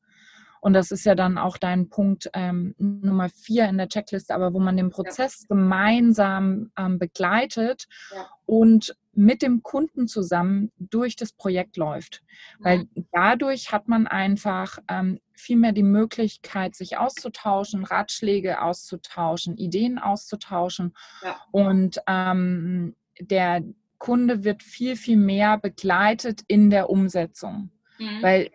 und 0.62 0.74
das 0.74 0.92
ist 0.92 1.06
ja 1.06 1.16
dann 1.16 1.38
auch 1.38 1.58
dein 1.58 1.90
Punkt 1.90 2.30
ähm, 2.34 2.76
Nummer 2.78 3.30
vier 3.30 3.68
in 3.70 3.78
der 3.78 3.88
Checkliste, 3.88 4.34
aber 4.36 4.54
wo 4.54 4.60
man 4.60 4.78
den 4.78 4.90
Prozess 4.90 5.42
ja. 5.42 5.56
gemeinsam 5.56 6.72
ähm, 6.78 7.00
begleitet 7.00 7.88
ja. 8.14 8.28
und 8.46 8.96
mit 9.14 9.42
dem 9.42 9.64
Kunden 9.64 10.08
zusammen 10.08 10.72
durch 10.78 11.16
das 11.16 11.34
Projekt 11.34 11.78
läuft. 11.78 12.24
Weil 12.60 12.88
dadurch 13.12 13.72
hat 13.72 13.88
man 13.88 14.08
einfach 14.08 14.78
ähm, 14.88 15.20
viel 15.34 15.58
mehr 15.58 15.74
die 15.74 15.84
Möglichkeit, 15.84 16.76
sich 16.76 16.98
auszutauschen, 16.98 17.84
Ratschläge 17.84 18.62
auszutauschen, 18.62 19.58
Ideen 19.58 20.00
auszutauschen. 20.00 20.94
Ja. 21.22 21.38
Und 21.52 22.00
ähm, 22.08 22.96
der 23.20 23.64
Kunde 23.98 24.46
wird 24.46 24.64
viel, 24.64 24.96
viel 24.96 25.18
mehr 25.18 25.58
begleitet 25.58 26.44
in 26.48 26.70
der 26.70 26.90
Umsetzung. 26.90 27.72
Mhm. 27.98 28.22
Weil 28.22 28.52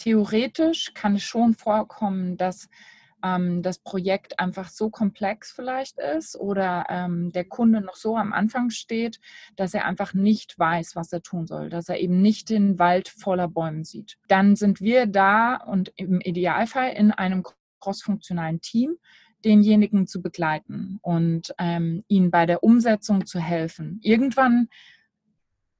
theoretisch 0.00 0.92
kann 0.94 1.16
es 1.16 1.22
schon 1.22 1.54
vorkommen, 1.54 2.36
dass 2.36 2.68
ähm, 3.22 3.62
das 3.62 3.78
Projekt 3.78 4.38
einfach 4.38 4.68
so 4.68 4.90
komplex 4.90 5.52
vielleicht 5.52 5.98
ist 5.98 6.36
oder 6.36 6.86
ähm, 6.88 7.32
der 7.32 7.44
Kunde 7.44 7.82
noch 7.82 7.96
so 7.96 8.16
am 8.16 8.32
Anfang 8.32 8.70
steht, 8.70 9.20
dass 9.56 9.74
er 9.74 9.84
einfach 9.84 10.14
nicht 10.14 10.58
weiß, 10.58 10.96
was 10.96 11.12
er 11.12 11.22
tun 11.22 11.46
soll, 11.46 11.68
dass 11.68 11.88
er 11.88 12.00
eben 12.00 12.22
nicht 12.22 12.48
den 12.48 12.78
Wald 12.78 13.08
voller 13.08 13.48
Bäumen 13.48 13.84
sieht. 13.84 14.16
Dann 14.28 14.56
sind 14.56 14.80
wir 14.80 15.06
da 15.06 15.56
und 15.56 15.92
im 15.96 16.20
Idealfall 16.20 16.92
in 16.92 17.12
einem 17.12 17.44
crossfunktionalen 17.80 18.60
Team, 18.60 18.96
denjenigen 19.44 20.06
zu 20.06 20.20
begleiten 20.20 20.98
und 21.02 21.54
ähm, 21.58 22.04
ihnen 22.08 22.30
bei 22.30 22.46
der 22.46 22.62
Umsetzung 22.62 23.26
zu 23.26 23.38
helfen. 23.38 23.98
Irgendwann 24.02 24.68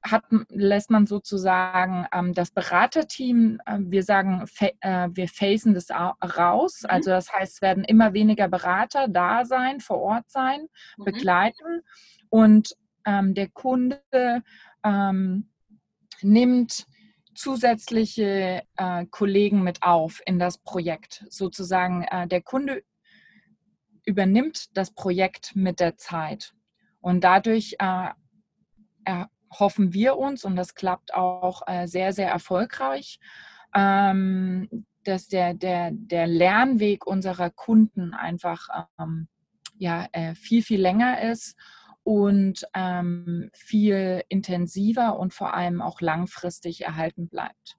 hat, 0.03 0.23
lässt 0.49 0.89
man 0.89 1.05
sozusagen 1.05 2.07
ähm, 2.13 2.33
das 2.33 2.51
Beraterteam, 2.51 3.59
äh, 3.65 3.77
wir 3.79 4.03
sagen, 4.03 4.45
äh, 4.81 5.09
wir 5.11 5.27
facen 5.27 5.73
das 5.73 5.89
raus. 5.91 6.81
Mhm. 6.83 6.89
Also 6.89 7.11
das 7.11 7.31
heißt, 7.31 7.55
es 7.55 7.61
werden 7.61 7.83
immer 7.83 8.13
weniger 8.13 8.47
Berater 8.47 9.07
da 9.07 9.45
sein, 9.45 9.79
vor 9.79 9.99
Ort 9.99 10.29
sein, 10.29 10.67
mhm. 10.97 11.03
begleiten. 11.03 11.81
Und 12.29 12.75
ähm, 13.05 13.33
der 13.33 13.49
Kunde 13.49 14.01
ähm, 14.83 15.49
nimmt 16.21 16.85
zusätzliche 17.33 18.63
äh, 18.75 19.05
Kollegen 19.09 19.63
mit 19.63 19.83
auf 19.83 20.21
in 20.25 20.39
das 20.39 20.57
Projekt. 20.57 21.25
Sozusagen 21.29 22.03
äh, 22.03 22.27
der 22.27 22.41
Kunde 22.41 22.83
übernimmt 24.05 24.75
das 24.75 24.91
Projekt 24.91 25.55
mit 25.55 25.79
der 25.79 25.97
Zeit. 25.97 26.53
Und 26.99 27.23
dadurch 27.23 27.75
äh, 27.79 28.09
er 29.05 29.29
hoffen 29.51 29.93
wir 29.93 30.17
uns, 30.17 30.45
und 30.45 30.55
das 30.55 30.75
klappt 30.75 31.13
auch 31.13 31.63
äh, 31.67 31.87
sehr, 31.87 32.13
sehr 32.13 32.29
erfolgreich, 32.29 33.19
ähm, 33.75 34.85
dass 35.03 35.27
der, 35.27 35.53
der, 35.53 35.91
der 35.91 36.27
Lernweg 36.27 37.05
unserer 37.05 37.49
Kunden 37.49 38.13
einfach 38.13 38.67
ähm, 38.99 39.27
ja, 39.77 40.07
äh, 40.11 40.35
viel, 40.35 40.63
viel 40.63 40.79
länger 40.79 41.21
ist 41.31 41.57
und 42.03 42.65
ähm, 42.73 43.49
viel 43.53 44.23
intensiver 44.29 45.17
und 45.19 45.33
vor 45.33 45.53
allem 45.53 45.81
auch 45.81 46.01
langfristig 46.01 46.81
erhalten 46.81 47.27
bleibt. 47.27 47.77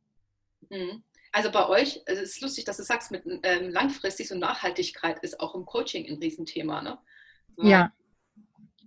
Mhm. 0.69 1.05
Also 1.33 1.51
bei 1.51 1.67
euch, 1.69 2.03
es 2.07 2.19
ist 2.19 2.41
lustig, 2.43 2.67
dass 2.67 2.77
du 2.77 2.83
sagst, 2.83 3.11
mit 3.11 3.23
ähm, 3.43 3.71
langfristig 3.71 4.31
und 4.33 4.39
Nachhaltigkeit 4.39 5.19
ist 5.21 5.41
auch 5.41 5.55
im 5.55 5.65
Coaching 5.65 6.07
ein 6.07 6.19
Riesenthema. 6.19 6.83
Ne? 6.83 6.99
Ja. 7.57 7.93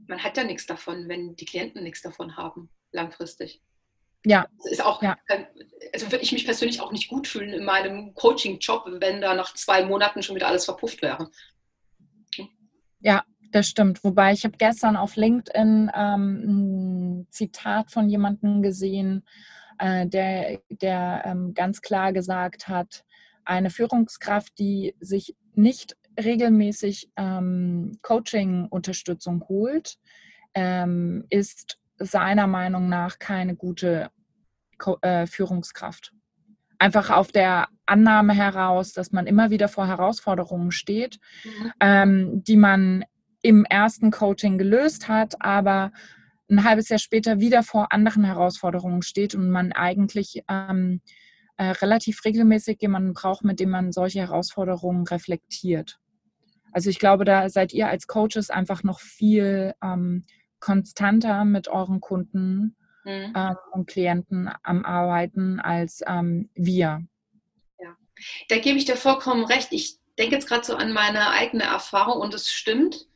Man 0.07 0.23
hat 0.23 0.37
ja 0.37 0.43
nichts 0.43 0.65
davon, 0.65 1.07
wenn 1.07 1.35
die 1.35 1.45
Klienten 1.45 1.83
nichts 1.83 2.01
davon 2.01 2.37
haben, 2.37 2.69
langfristig. 2.91 3.61
Ja. 4.25 4.47
Das 4.57 4.71
ist 4.71 4.83
auch, 4.83 5.01
ja. 5.03 5.17
also 5.93 6.11
würde 6.11 6.23
ich 6.23 6.31
mich 6.31 6.45
persönlich 6.45 6.81
auch 6.81 6.91
nicht 6.91 7.09
gut 7.09 7.27
fühlen 7.27 7.53
in 7.53 7.63
meinem 7.63 8.13
Coaching-Job, 8.15 8.85
wenn 8.99 9.21
da 9.21 9.35
nach 9.35 9.53
zwei 9.53 9.85
Monaten 9.85 10.23
schon 10.23 10.35
wieder 10.35 10.47
alles 10.47 10.65
verpufft 10.65 11.01
wäre. 11.01 11.29
Ja, 12.99 13.23
das 13.51 13.67
stimmt. 13.67 14.03
Wobei 14.03 14.33
ich 14.33 14.43
habe 14.43 14.57
gestern 14.57 14.95
auf 14.95 15.15
LinkedIn 15.15 15.91
ähm, 15.95 17.19
ein 17.21 17.27
Zitat 17.29 17.91
von 17.91 18.09
jemandem 18.09 18.63
gesehen, 18.63 19.23
äh, 19.77 20.07
der, 20.07 20.59
der 20.69 21.21
ähm, 21.25 21.53
ganz 21.53 21.81
klar 21.81 22.11
gesagt 22.11 22.67
hat, 22.67 23.05
eine 23.43 23.69
Führungskraft, 23.69 24.57
die 24.57 24.95
sich 24.99 25.35
nicht 25.53 25.95
regelmäßig 26.19 27.11
ähm, 27.15 27.97
Coaching-Unterstützung 28.01 29.45
holt, 29.47 29.97
ähm, 30.53 31.25
ist 31.29 31.79
seiner 31.97 32.47
Meinung 32.47 32.89
nach 32.89 33.19
keine 33.19 33.55
gute 33.55 34.09
Co 34.77 34.97
äh, 35.01 35.27
Führungskraft. 35.27 36.13
Einfach 36.77 37.09
auf 37.09 37.31
der 37.31 37.67
Annahme 37.85 38.33
heraus, 38.33 38.91
dass 38.91 39.11
man 39.11 39.27
immer 39.27 39.49
wieder 39.49 39.69
vor 39.69 39.87
Herausforderungen 39.87 40.71
steht, 40.71 41.19
mhm. 41.43 41.71
ähm, 41.79 42.43
die 42.43 42.57
man 42.57 43.05
im 43.41 43.63
ersten 43.63 44.11
Coaching 44.11 44.57
gelöst 44.57 45.07
hat, 45.07 45.35
aber 45.39 45.91
ein 46.49 46.63
halbes 46.63 46.89
Jahr 46.89 46.99
später 46.99 47.39
wieder 47.39 47.63
vor 47.63 47.91
anderen 47.91 48.23
Herausforderungen 48.23 49.01
steht 49.01 49.35
und 49.35 49.49
man 49.49 49.71
eigentlich 49.71 50.43
ähm, 50.49 51.01
äh, 51.57 51.65
relativ 51.65 52.25
regelmäßig 52.25 52.81
jemanden 52.81 53.13
braucht, 53.13 53.43
mit 53.43 53.59
dem 53.59 53.69
man 53.69 53.91
solche 53.91 54.19
Herausforderungen 54.19 55.07
reflektiert. 55.07 55.99
Also 56.75 56.89
ich 56.89 56.99
glaube, 56.99 57.23
da 57.23 57.47
seid 57.47 57.71
ihr 57.71 57.87
als 57.87 58.05
Coaches 58.05 58.49
einfach 58.49 58.83
noch 58.83 58.99
viel 58.99 59.73
ähm, 59.81 60.25
konstanter 60.59 61.45
mit 61.45 61.69
euren 61.69 62.01
Kunden 62.01 62.75
mhm. 63.05 63.33
ähm, 63.33 63.55
und 63.71 63.87
Klienten 63.87 64.49
am 64.61 64.83
Arbeiten 64.83 65.61
als 65.61 66.01
ähm, 66.05 66.49
wir. 66.53 67.01
Ja, 67.79 67.95
da 68.49 68.57
gebe 68.57 68.77
ich 68.77 68.83
dir 68.83 68.97
vollkommen 68.97 69.45
recht. 69.45 69.69
Ich 69.71 69.99
denke 70.19 70.35
jetzt 70.35 70.49
gerade 70.49 70.65
so 70.65 70.75
an 70.75 70.91
meine 70.91 71.29
eigene 71.29 71.63
Erfahrung 71.63 72.19
und 72.19 72.33
es 72.33 72.51
stimmt. 72.51 73.07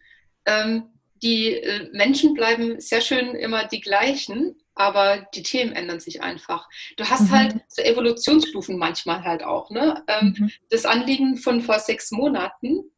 Ähm, 0.45 0.85
die 1.21 1.55
äh, 1.55 1.89
Menschen 1.91 2.35
bleiben 2.35 2.79
sehr 2.79 3.01
schön 3.01 3.35
immer 3.35 3.67
die 3.67 3.81
gleichen, 3.81 4.55
aber 4.73 5.27
die 5.35 5.43
Themen 5.43 5.73
ändern 5.73 5.99
sich 5.99 6.23
einfach. 6.23 6.69
Du 6.95 7.03
hast 7.03 7.23
mhm. 7.23 7.31
halt 7.31 7.55
so 7.67 7.81
Evolutionsstufen 7.81 8.77
manchmal 8.77 9.25
halt 9.25 9.43
auch. 9.43 9.69
Ne? 9.69 10.01
Ähm, 10.07 10.33
mhm. 10.37 10.51
Das 10.69 10.85
Anliegen 10.85 11.35
von 11.35 11.59
vor 11.59 11.79
sechs 11.79 12.11
Monaten 12.11 12.89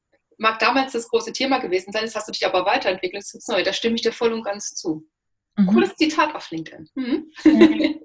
mag 0.42 0.58
damals 0.58 0.94
das 0.94 1.08
große 1.08 1.34
Thema 1.34 1.60
gewesen 1.60 1.94
sein, 1.94 2.04
jetzt 2.04 2.16
hast 2.16 2.28
du 2.28 2.32
dich 2.32 2.46
aber 2.46 2.66
weiterentwickelt, 2.66 3.22
das 3.22 3.34
ist 3.34 3.48
neu. 3.48 3.64
Da 3.64 3.74
stimme 3.74 3.96
ich 3.96 4.02
dir 4.02 4.12
voll 4.12 4.34
und 4.34 4.44
ganz 4.44 4.74
zu. 4.74 5.08
Mhm. 5.56 5.68
Cooles 5.68 5.96
Zitat 5.96 6.34
auf 6.34 6.50
LinkedIn. 6.50 6.90
Mhm. 6.96 7.32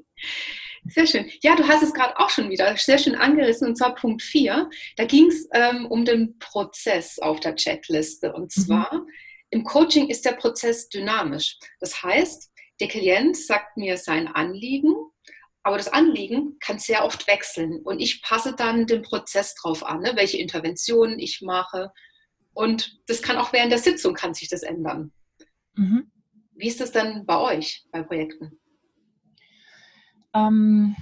Sehr 0.89 1.07
schön. 1.07 1.31
Ja, 1.43 1.57
du 1.57 1.67
hast 1.67 1.83
es 1.83 1.95
gerade 1.95 2.17
auch 2.21 2.31
schon 2.31 2.49
wieder 2.49 2.77
sehr 2.77 2.99
schön 2.99 3.17
angerissen, 3.17 3.67
und 3.67 3.77
zwar 3.77 3.97
Punkt 3.97 4.23
4. 4.23 4.71
Da 4.97 5.05
ging 5.05 5.27
es 5.27 5.49
ähm, 5.53 5.87
um 5.87 6.05
den 6.05 6.39
Prozess 6.39 7.19
auf 7.19 7.41
der 7.41 7.57
Checkliste. 7.57 8.33
Und 8.33 8.57
mhm. 8.57 8.61
zwar, 8.61 8.95
mhm. 8.95 9.09
im 9.51 9.65
Coaching 9.65 10.09
ist 10.09 10.25
der 10.25 10.33
Prozess 10.33 10.89
dynamisch. 10.89 11.59
Das 11.81 12.05
heißt, 12.05 12.53
der 12.79 12.87
Klient 12.87 13.37
sagt 13.37 13.77
mir 13.77 13.97
sein 13.97 14.29
Anliegen, 14.29 14.95
aber 15.65 15.77
das 15.77 15.89
Anliegen 15.89 16.57
kann 16.61 16.79
sehr 16.79 17.05
oft 17.05 17.27
wechseln. 17.27 17.81
Und 17.83 17.99
ich 17.99 18.23
passe 18.23 18.55
dann 18.55 18.87
den 18.87 19.03
Prozess 19.03 19.57
drauf 19.57 19.85
an, 19.85 20.03
ne, 20.03 20.13
welche 20.15 20.37
Interventionen 20.37 21.19
ich 21.19 21.41
mache. 21.43 21.91
Und 22.57 22.99
das 23.07 23.21
kann 23.21 23.37
auch 23.37 23.53
während 23.53 23.71
der 23.71 23.79
Sitzung 23.79 24.15
kann 24.15 24.33
sich 24.33 24.49
das 24.49 24.63
ändern. 24.63 25.13
Mhm. 25.75 26.11
Wie 26.55 26.69
ist 26.69 26.81
das 26.81 26.91
dann 26.91 27.27
bei 27.27 27.39
euch, 27.39 27.85
bei 27.93 28.03
Projekten? 28.03 28.59
Ähm, 30.35 30.97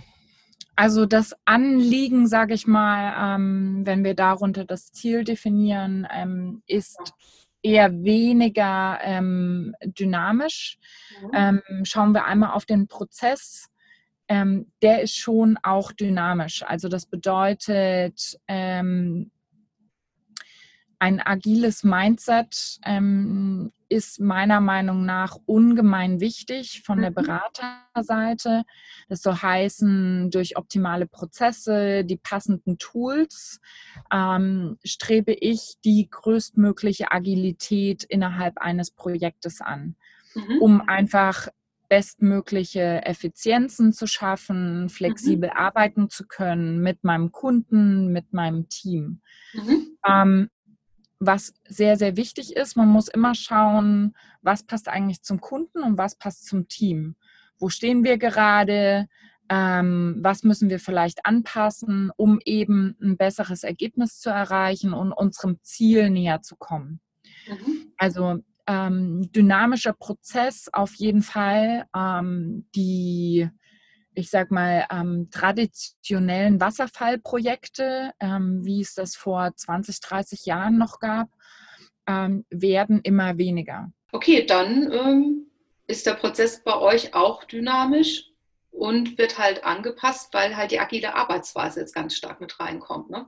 also 0.74 1.06
das 1.06 1.32
Anliegen, 1.44 2.26
sage 2.26 2.54
ich 2.54 2.66
mal, 2.66 3.36
ähm, 3.36 3.82
wenn 3.84 4.02
wir 4.02 4.14
darunter 4.14 4.64
das 4.64 4.90
Ziel 4.90 5.22
definieren, 5.22 6.08
ähm, 6.10 6.64
ist 6.66 7.14
eher 7.62 8.02
weniger 8.02 8.98
ähm, 9.02 9.76
dynamisch. 9.84 10.78
Mhm. 11.22 11.30
Ähm, 11.34 11.84
schauen 11.84 12.12
wir 12.12 12.24
einmal 12.24 12.50
auf 12.50 12.66
den 12.66 12.88
Prozess. 12.88 13.68
Ähm, 14.26 14.72
der 14.82 15.02
ist 15.02 15.16
schon 15.16 15.56
auch 15.62 15.92
dynamisch. 15.92 16.64
Also 16.64 16.88
das 16.88 17.06
bedeutet, 17.06 18.40
ähm, 18.48 19.30
ein 21.04 21.20
agiles 21.20 21.84
Mindset 21.84 22.78
ähm, 22.82 23.72
ist 23.90 24.20
meiner 24.20 24.62
Meinung 24.62 25.04
nach 25.04 25.36
ungemein 25.44 26.18
wichtig 26.18 26.80
von 26.82 27.02
der 27.02 27.10
mhm. 27.10 27.16
Beraterseite. 27.16 28.62
Das 29.10 29.20
soll 29.20 29.34
heißen, 29.34 30.30
durch 30.30 30.56
optimale 30.56 31.06
Prozesse, 31.06 32.06
die 32.06 32.16
passenden 32.16 32.78
Tools, 32.78 33.60
ähm, 34.10 34.78
strebe 34.82 35.34
ich 35.34 35.74
die 35.84 36.08
größtmögliche 36.10 37.12
Agilität 37.12 38.04
innerhalb 38.04 38.56
eines 38.56 38.90
Projektes 38.90 39.60
an, 39.60 39.96
mhm. 40.34 40.58
um 40.62 40.80
einfach 40.88 41.48
bestmögliche 41.90 43.04
Effizienzen 43.04 43.92
zu 43.92 44.06
schaffen, 44.06 44.88
flexibel 44.88 45.50
mhm. 45.50 45.56
arbeiten 45.56 46.08
zu 46.08 46.26
können 46.26 46.80
mit 46.80 47.04
meinem 47.04 47.30
Kunden, 47.30 48.10
mit 48.10 48.32
meinem 48.32 48.70
Team. 48.70 49.20
Mhm. 49.52 49.98
Ähm, 50.08 50.48
was 51.26 51.54
sehr, 51.68 51.96
sehr 51.96 52.16
wichtig 52.16 52.56
ist. 52.56 52.76
Man 52.76 52.88
muss 52.88 53.08
immer 53.08 53.34
schauen, 53.34 54.14
was 54.42 54.62
passt 54.62 54.88
eigentlich 54.88 55.22
zum 55.22 55.40
Kunden 55.40 55.82
und 55.82 55.98
was 55.98 56.16
passt 56.16 56.46
zum 56.46 56.68
Team. 56.68 57.16
Wo 57.58 57.68
stehen 57.68 58.04
wir 58.04 58.18
gerade? 58.18 59.08
Ähm, 59.48 60.16
was 60.20 60.42
müssen 60.42 60.70
wir 60.70 60.80
vielleicht 60.80 61.26
anpassen, 61.26 62.10
um 62.16 62.40
eben 62.44 62.96
ein 63.02 63.16
besseres 63.16 63.62
Ergebnis 63.62 64.18
zu 64.18 64.30
erreichen 64.30 64.94
und 64.94 65.12
unserem 65.12 65.58
Ziel 65.62 66.08
näher 66.10 66.40
zu 66.40 66.56
kommen? 66.56 67.00
Mhm. 67.46 67.92
Also 67.98 68.38
ähm, 68.66 69.30
dynamischer 69.32 69.92
Prozess 69.92 70.70
auf 70.72 70.94
jeden 70.94 71.22
Fall. 71.22 71.84
Ähm, 71.94 72.66
die 72.74 73.50
ich 74.14 74.30
sag 74.30 74.50
mal, 74.50 74.86
ähm, 74.90 75.28
traditionellen 75.30 76.60
Wasserfallprojekte, 76.60 78.12
ähm, 78.20 78.64
wie 78.64 78.80
es 78.80 78.94
das 78.94 79.16
vor 79.16 79.52
20, 79.54 80.00
30 80.00 80.46
Jahren 80.46 80.78
noch 80.78 81.00
gab, 81.00 81.28
ähm, 82.06 82.44
werden 82.50 83.00
immer 83.02 83.38
weniger. 83.38 83.90
Okay, 84.12 84.46
dann 84.46 84.92
ähm, 84.92 85.46
ist 85.86 86.06
der 86.06 86.14
Prozess 86.14 86.62
bei 86.62 86.76
euch 86.78 87.14
auch 87.14 87.44
dynamisch 87.44 88.30
und 88.70 89.18
wird 89.18 89.38
halt 89.38 89.64
angepasst, 89.64 90.32
weil 90.32 90.56
halt 90.56 90.70
die 90.70 90.80
agile 90.80 91.14
Arbeitsweise 91.14 91.80
jetzt 91.80 91.94
ganz 91.94 92.14
stark 92.14 92.40
mit 92.40 92.58
reinkommt. 92.60 93.10
Ne? 93.10 93.26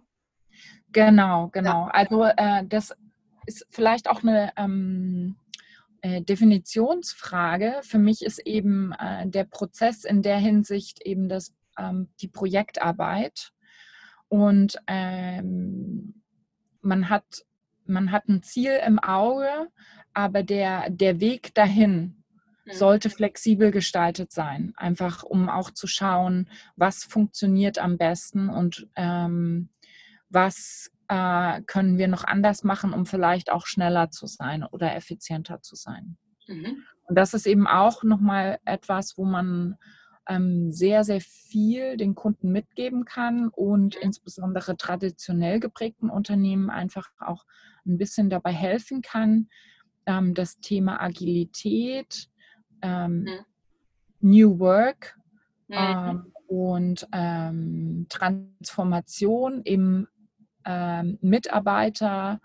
Genau, 0.92 1.48
genau. 1.48 1.86
Ja. 1.86 1.90
Also 1.92 2.24
äh, 2.24 2.64
das 2.66 2.94
ist 3.46 3.66
vielleicht 3.70 4.08
auch 4.08 4.22
eine 4.22 4.52
ähm, 4.56 5.36
äh, 6.06 6.22
Definitionsfrage. 6.22 7.80
Für 7.82 7.98
mich 7.98 8.22
ist 8.22 8.38
eben 8.46 8.92
äh, 8.92 9.26
der 9.26 9.42
Prozess 9.42 10.04
in 10.04 10.22
der 10.22 10.38
Hinsicht 10.38 11.02
eben 11.02 11.28
das, 11.28 11.52
ähm, 11.76 12.08
die 12.20 12.28
Projektarbeit. 12.28 13.52
Und 14.28 14.76
ähm, 14.86 16.22
man, 16.80 17.08
hat, 17.08 17.24
man 17.86 18.12
hat 18.12 18.28
ein 18.28 18.44
Ziel 18.44 18.78
im 18.86 19.00
Auge, 19.00 19.66
aber 20.14 20.44
der, 20.44 20.90
der 20.90 21.18
Weg 21.18 21.52
dahin 21.54 22.22
mhm. 22.64 22.72
sollte 22.72 23.10
flexibel 23.10 23.72
gestaltet 23.72 24.30
sein. 24.30 24.74
Einfach 24.76 25.24
um 25.24 25.48
auch 25.48 25.72
zu 25.72 25.88
schauen, 25.88 26.48
was 26.76 27.02
funktioniert 27.02 27.78
am 27.80 27.98
besten 27.98 28.48
und 28.48 28.86
ähm, 28.94 29.70
was 30.28 30.92
äh, 31.08 31.62
können 31.62 31.98
wir 31.98 32.08
noch 32.08 32.24
anders 32.24 32.64
machen, 32.64 32.92
um 32.92 33.06
vielleicht 33.06 33.50
auch 33.50 33.66
schneller 33.66 34.10
zu 34.10 34.26
sein 34.26 34.64
oder 34.64 34.94
effizienter 34.94 35.62
zu 35.62 35.76
sein. 35.76 36.16
Mhm. 36.46 36.82
Und 37.04 37.16
das 37.16 37.34
ist 37.34 37.46
eben 37.46 37.66
auch 37.66 38.02
nochmal 38.02 38.58
etwas, 38.64 39.16
wo 39.16 39.24
man 39.24 39.76
ähm, 40.28 40.72
sehr, 40.72 41.04
sehr 41.04 41.20
viel 41.20 41.96
den 41.96 42.14
Kunden 42.14 42.50
mitgeben 42.50 43.04
kann 43.04 43.48
und 43.48 43.96
mhm. 43.96 44.02
insbesondere 44.02 44.76
traditionell 44.76 45.60
geprägten 45.60 46.10
Unternehmen 46.10 46.70
einfach 46.70 47.08
auch 47.20 47.44
ein 47.86 47.98
bisschen 47.98 48.28
dabei 48.28 48.52
helfen 48.52 49.02
kann, 49.02 49.48
ähm, 50.06 50.34
das 50.34 50.58
Thema 50.58 51.00
Agilität, 51.00 52.28
ähm, 52.82 53.22
mhm. 53.22 53.44
New 54.20 54.58
Work 54.58 55.16
mhm. 55.68 55.76
ähm, 55.76 56.32
und 56.48 57.08
ähm, 57.12 58.06
Transformation 58.08 59.62
im 59.62 60.08
ähm, 60.66 61.18
Mitarbeiterleben 61.22 62.40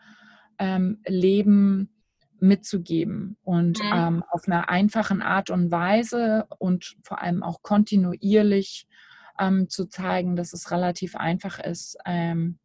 ähm, 0.59 1.89
mitzugeben 2.39 3.37
und 3.43 3.79
mhm. 3.79 3.91
ähm, 3.93 4.23
auf 4.29 4.47
einer 4.47 4.69
einfachen 4.69 5.21
Art 5.21 5.49
und 5.49 5.71
Weise 5.71 6.47
und 6.57 6.97
vor 7.03 7.21
allem 7.21 7.43
auch 7.43 7.61
kontinuierlich 7.61 8.87
ähm, 9.39 9.69
zu 9.69 9.85
zeigen, 9.87 10.35
dass 10.35 10.53
es 10.53 10.71
relativ 10.71 11.15
einfach 11.15 11.59
ist, 11.59 11.97
ähm, 12.05 12.57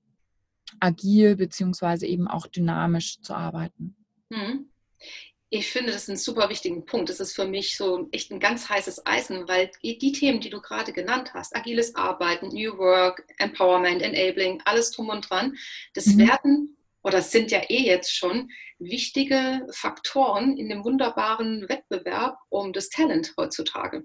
agil 0.81 1.37
beziehungsweise 1.37 2.07
eben 2.07 2.27
auch 2.27 2.47
dynamisch 2.47 3.21
zu 3.21 3.35
arbeiten. 3.35 3.97
Mhm. 4.31 4.71
Ich 5.49 5.71
finde 5.71 5.93
das 5.93 6.09
einen 6.09 6.19
super 6.19 6.49
wichtigen 6.49 6.87
Punkt. 6.87 7.09
Das 7.09 7.21
ist 7.21 7.35
für 7.35 7.47
mich 7.47 7.77
so 7.77 8.09
echt 8.11 8.33
ein 8.33 8.41
ganz 8.41 8.69
heißes 8.69 9.07
Eisen, 9.07 9.47
weil 9.47 9.71
die 9.83 10.13
Themen, 10.13 10.41
die 10.41 10.51
du 10.51 10.61
gerade 10.61 10.93
genannt 10.93 11.35
hast, 11.35 11.55
agiles 11.55 11.95
Arbeiten, 11.95 12.49
New 12.49 12.77
Work, 12.79 13.25
Empowerment, 13.39 14.03
Enabling, 14.03 14.61
alles 14.65 14.91
drum 14.91 15.09
und 15.09 15.31
dran, 15.31 15.57
das 15.95 16.07
mhm. 16.07 16.27
werden 16.27 16.77
oder 17.03 17.23
sind 17.23 17.53
ja 17.53 17.61
eh 17.69 17.85
jetzt 17.85 18.13
schon 18.13 18.51
wichtige 18.81 19.65
Faktoren 19.71 20.57
in 20.57 20.69
dem 20.69 20.85
wunderbaren 20.85 21.69
Wettbewerb 21.69 22.37
um 22.49 22.73
das 22.73 22.89
Talent 22.89 23.33
heutzutage. 23.37 24.05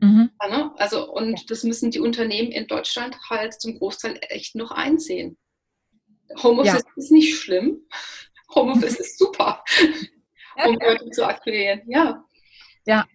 Mhm. 0.00 0.30
Ne? 0.48 0.70
Also, 0.76 1.10
und 1.10 1.50
das 1.50 1.64
müssen 1.64 1.90
die 1.90 2.00
Unternehmen 2.00 2.52
in 2.52 2.66
Deutschland 2.66 3.16
halt 3.30 3.58
zum 3.60 3.78
Großteil 3.78 4.18
echt 4.28 4.54
noch 4.54 4.70
einsehen. 4.70 5.38
Homeoffice 6.42 6.84
ja. 6.84 6.92
ist 6.96 7.10
nicht 7.10 7.34
schlimm. 7.36 7.80
Homeoffice 8.54 9.00
ist 9.00 9.18
super, 9.18 9.64
um 10.66 10.74
Leute 10.74 11.10
zu 11.10 11.26
akquirieren. 11.26 11.82
Ja. 11.86 12.24
Ja, 12.86 13.06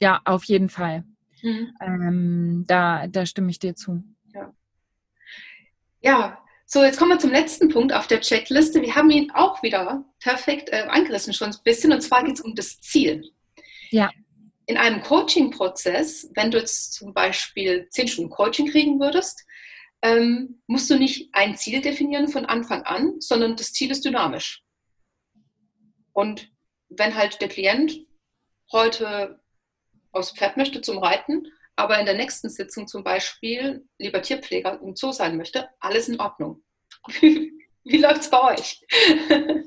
ja, 0.00 0.20
auf 0.24 0.44
jeden 0.44 0.68
Fall. 0.68 1.04
Mhm. 1.42 1.74
Ähm, 1.80 2.64
da, 2.66 3.06
da 3.06 3.26
stimme 3.26 3.50
ich 3.50 3.58
dir 3.58 3.74
zu. 3.74 4.02
Ja. 4.34 4.52
ja, 6.00 6.38
so, 6.70 6.84
jetzt 6.84 6.98
kommen 6.98 7.12
wir 7.12 7.18
zum 7.18 7.30
letzten 7.30 7.70
Punkt 7.70 7.94
auf 7.94 8.08
der 8.08 8.20
Checkliste. 8.20 8.82
Wir 8.82 8.94
haben 8.94 9.10
ihn 9.10 9.30
auch 9.30 9.62
wieder 9.62 10.04
perfekt 10.20 10.68
äh, 10.68 10.84
angerissen 10.88 11.32
schon 11.32 11.48
ein 11.48 11.56
bisschen, 11.64 11.94
und 11.94 12.02
zwar 12.02 12.22
geht 12.22 12.34
es 12.34 12.42
um 12.42 12.54
das 12.54 12.78
Ziel. 12.82 13.30
Ja. 13.90 14.10
In 14.66 14.76
einem 14.76 15.00
Coaching-Prozess, 15.00 16.30
wenn 16.34 16.50
du 16.50 16.58
jetzt 16.58 16.92
zum 16.92 17.14
Beispiel 17.14 17.88
zehn 17.88 18.06
Stunden 18.06 18.30
Coaching 18.30 18.70
kriegen 18.70 19.00
würdest, 19.00 19.46
ähm, 20.02 20.60
musst 20.66 20.90
du 20.90 20.98
nicht 20.98 21.30
ein 21.32 21.56
Ziel 21.56 21.80
definieren 21.80 22.28
von 22.28 22.44
Anfang 22.44 22.82
an, 22.82 23.18
sondern 23.18 23.56
das 23.56 23.72
Ziel 23.72 23.90
ist 23.90 24.04
dynamisch. 24.04 24.62
Und 26.12 26.50
wenn 26.88 27.14
halt 27.14 27.40
der 27.40 27.48
Klient 27.48 28.06
heute 28.72 29.40
aufs 30.12 30.32
Pferd 30.32 30.56
möchte 30.56 30.80
zum 30.80 30.98
Reiten, 30.98 31.46
aber 31.76 31.98
in 31.98 32.06
der 32.06 32.16
nächsten 32.16 32.48
Sitzung 32.48 32.88
zum 32.88 33.04
Beispiel 33.04 33.86
lieber 33.98 34.20
Tierpfleger 34.20 34.80
im 34.80 34.96
Zoo 34.96 35.12
sein 35.12 35.36
möchte, 35.36 35.68
alles 35.80 36.08
in 36.08 36.20
Ordnung. 36.20 36.62
Wie 37.20 37.98
läuft 37.98 38.22
es 38.22 38.30
bei 38.30 38.54
euch? 38.54 38.84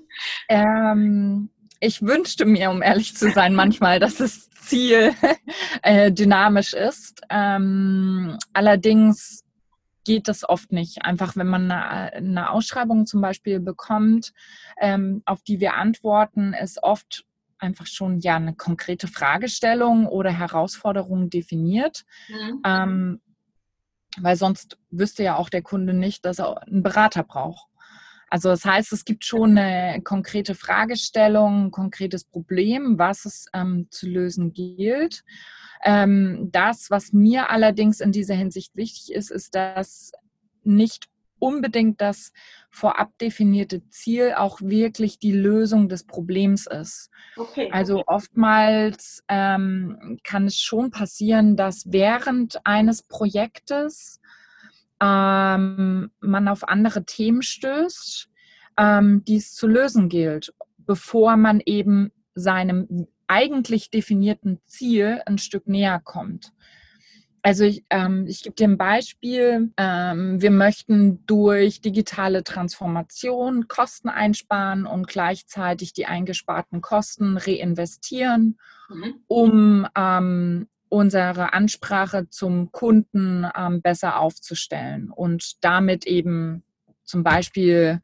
Ähm, 0.50 1.50
ich 1.80 2.02
wünschte 2.02 2.46
mir, 2.46 2.70
um 2.70 2.82
ehrlich 2.82 3.16
zu 3.16 3.32
sein, 3.32 3.56
manchmal, 3.56 4.00
dass 4.00 4.16
das 4.16 4.50
Ziel 4.50 5.16
äh, 5.84 6.12
dynamisch 6.12 6.74
ist. 6.74 7.22
Ähm, 7.30 8.38
allerdings 8.54 9.46
geht 10.04 10.28
das 10.28 10.48
oft 10.48 10.72
nicht. 10.72 11.04
Einfach 11.06 11.36
wenn 11.36 11.48
man 11.48 11.72
eine, 11.72 12.14
eine 12.14 12.50
Ausschreibung 12.50 13.06
zum 13.06 13.22
Beispiel 13.22 13.60
bekommt, 13.60 14.34
ähm, 14.80 15.22
auf 15.26 15.42
die 15.44 15.60
wir 15.60 15.76
antworten, 15.76 16.54
ist 16.54 16.82
oft 16.84 17.26
einfach 17.60 17.86
schon 17.86 18.20
ja 18.20 18.36
eine 18.36 18.56
konkrete 18.56 19.08
Fragestellung 19.08 20.08
oder 20.08 20.32
Herausforderung 20.32 21.30
definiert. 21.30 22.04
Mhm. 22.28 22.62
Ähm, 22.66 23.22
weil 24.18 24.36
sonst 24.36 24.78
wüsste 24.90 25.24
ja 25.24 25.36
auch 25.38 25.50
der 25.50 25.62
Kunde 25.62 25.94
nicht, 25.94 26.26
dass 26.26 26.40
er 26.40 26.64
einen 26.64 26.84
Berater 26.84 27.24
braucht. 27.24 27.68
Also 28.28 28.50
das 28.50 28.66
heißt, 28.66 28.94
es 28.94 29.04
gibt 29.04 29.26
schon 29.26 29.58
eine 29.58 30.02
konkrete 30.04 30.56
Fragestellung, 30.56 31.66
ein 31.66 31.72
konkretes 31.72 32.24
Problem, 32.24 32.98
was 32.98 33.26
es 33.26 33.46
ähm, 33.54 33.88
zu 33.90 34.08
lösen 34.08 34.54
gilt. 34.54 35.24
Ähm, 35.84 36.50
das, 36.52 36.90
was 36.90 37.14
mir 37.14 37.50
allerdings 37.50 38.00
in 38.00 38.12
dieser 38.12 38.36
Hinsicht 38.36 38.76
wichtig 38.76 39.14
ist, 39.14 39.32
ist, 39.32 39.56
dass 39.56 40.12
nicht 40.64 41.08
unbedingt 41.42 42.00
das 42.00 42.32
vorab 42.70 43.18
definierte 43.18 43.88
Ziel 43.90 44.34
auch 44.38 44.62
wirklich 44.62 45.18
die 45.18 45.32
Lösung 45.32 45.90
des 45.90 46.06
Problems 46.06 46.68
ist. 46.68 47.10
Okay. 47.36 47.70
Also 47.72 48.04
oftmals 48.06 49.24
ähm, 49.28 50.20
kann 50.24 50.46
es 50.46 50.60
schon 50.60 50.92
passieren, 50.92 51.58
dass 51.58 51.92
während 51.92 52.66
eines 52.66 53.02
Projektes 53.02 54.22
ähm, 55.02 56.12
man 56.20 56.48
auf 56.48 56.68
andere 56.68 57.06
Themen 57.06 57.42
stößt, 57.42 58.30
ähm, 58.78 59.24
die 59.26 59.38
es 59.38 59.54
zu 59.56 59.68
lösen 59.68 60.10
gilt, 60.10 60.54
bevor 60.78 61.38
man 61.38 61.60
eben 61.66 62.12
seinem 62.36 63.08
eigentlich 63.32 63.90
definierten 63.90 64.60
Ziel 64.66 65.22
ein 65.26 65.38
Stück 65.38 65.66
näher 65.66 66.02
kommt. 66.04 66.52
Also 67.44 67.64
ich, 67.64 67.86
ähm, 67.90 68.28
ich 68.28 68.44
gebe 68.44 68.56
dir 68.56 68.68
ein 68.68 68.78
Beispiel. 68.78 69.72
Ähm, 69.78 70.42
wir 70.42 70.52
möchten 70.52 71.26
durch 71.26 71.80
digitale 71.80 72.44
Transformation 72.44 73.70
Kosten 73.70 74.10
einsparen 74.10 74.86
und 74.86 75.08
gleichzeitig 75.08 75.94
die 75.94 76.06
eingesparten 76.06 76.82
Kosten 76.82 77.38
reinvestieren, 77.38 78.60
mhm. 78.90 79.16
um 79.28 79.88
ähm, 79.96 80.68
unsere 80.90 81.54
Ansprache 81.54 82.30
zum 82.30 82.72
Kunden 82.74 83.48
ähm, 83.58 83.82
besser 83.82 84.20
aufzustellen 84.20 85.10
und 85.10 85.64
damit 85.64 86.06
eben 86.06 86.64
zum 87.06 87.24
Beispiel 87.24 88.02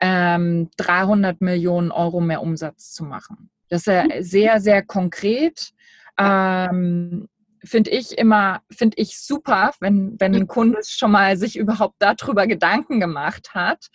300 0.00 0.70
ähm, 0.80 1.36
Millionen 1.40 1.90
Euro 1.90 2.20
mehr 2.20 2.42
Umsatz 2.42 2.92
zu 2.92 3.04
machen. 3.04 3.50
Das 3.70 3.82
ist 3.82 3.86
ja 3.86 4.04
mhm. 4.04 4.22
sehr, 4.22 4.60
sehr 4.60 4.82
konkret. 4.82 5.70
Ähm, 6.18 7.28
finde 7.64 7.90
ich 7.90 8.18
immer, 8.18 8.62
finde 8.70 8.96
ich 8.98 9.18
super, 9.18 9.72
wenn, 9.80 10.18
wenn 10.18 10.34
ein 10.34 10.46
Kunde 10.46 10.80
schon 10.84 11.12
mal 11.12 11.36
sich 11.36 11.56
überhaupt 11.56 11.96
darüber 11.98 12.46
Gedanken 12.46 13.00
gemacht 13.00 13.54
hat. 13.54 13.86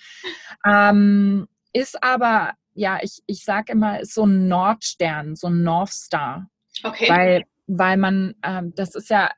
Ähm, 0.65 1.47
ist 1.73 2.01
aber, 2.01 2.53
ja, 2.73 2.99
ich, 3.01 3.21
ich 3.27 3.43
sage 3.43 3.73
immer, 3.73 3.99
ist 3.99 4.13
so 4.13 4.25
ein 4.25 4.47
Nordstern, 4.47 5.35
so 5.35 5.47
ein 5.47 5.61
North 5.63 5.93
Star. 5.93 6.47
Okay. 6.83 7.09
Weil, 7.09 7.43
weil 7.67 7.97
man, 7.97 8.35
ähm, 8.43 8.73
das 8.75 8.95
ist 8.95 9.09
ja 9.09 9.31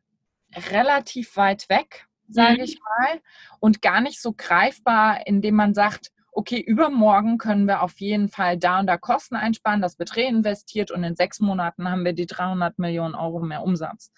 relativ 0.71 1.35
weit 1.35 1.69
weg, 1.69 2.07
sage 2.29 2.57
mhm. 2.57 2.63
ich 2.63 2.79
mal, 2.79 3.21
und 3.59 3.81
gar 3.81 4.01
nicht 4.01 4.21
so 4.21 4.33
greifbar, 4.33 5.25
indem 5.25 5.55
man 5.55 5.73
sagt, 5.73 6.11
okay, 6.37 6.59
übermorgen 6.59 7.39
können 7.39 7.65
wir 7.65 7.81
auf 7.81 7.99
jeden 7.99 8.29
Fall 8.29 8.59
da 8.59 8.79
und 8.79 8.85
da 8.85 8.95
Kosten 8.97 9.35
einsparen, 9.35 9.81
das 9.81 9.97
wird 9.97 10.15
reinvestiert 10.15 10.91
und 10.91 11.03
in 11.03 11.15
sechs 11.15 11.39
Monaten 11.39 11.89
haben 11.89 12.05
wir 12.05 12.13
die 12.13 12.27
300 12.27 12.77
Millionen 12.77 13.15
Euro 13.15 13.39
mehr 13.39 13.63
Umsatz. 13.63 14.11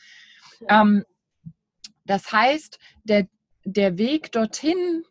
Ja. 0.60 0.82
Ähm, 0.82 1.06
das 2.04 2.30
heißt, 2.30 2.78
der, 3.06 3.30
der 3.64 3.98
Weg 3.98 4.34
dorthin 4.34 5.04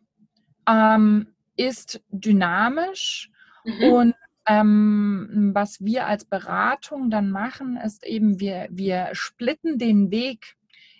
ähm, 0.67 1.33
ist 1.55 1.99
dynamisch 2.09 3.31
mhm. 3.63 3.83
und 3.91 4.15
ähm, 4.45 5.49
was 5.55 5.83
wir 5.83 6.05
als 6.05 6.25
Beratung 6.25 7.09
dann 7.09 7.31
machen, 7.31 7.75
ist 7.83 8.05
eben, 8.05 8.39
wir, 8.39 8.67
wir 8.69 9.09
splitten 9.13 9.79
den 9.79 10.11
Weg 10.11 10.57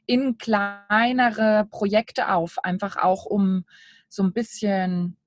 in 0.07 0.39
kleinere 0.39 1.67
Projekte 1.69 2.31
auf, 2.31 2.57
einfach 2.63 2.97
auch 2.97 3.25
um 3.25 3.63
so 4.07 4.23
ein 4.23 4.33
bisschen 4.33 5.18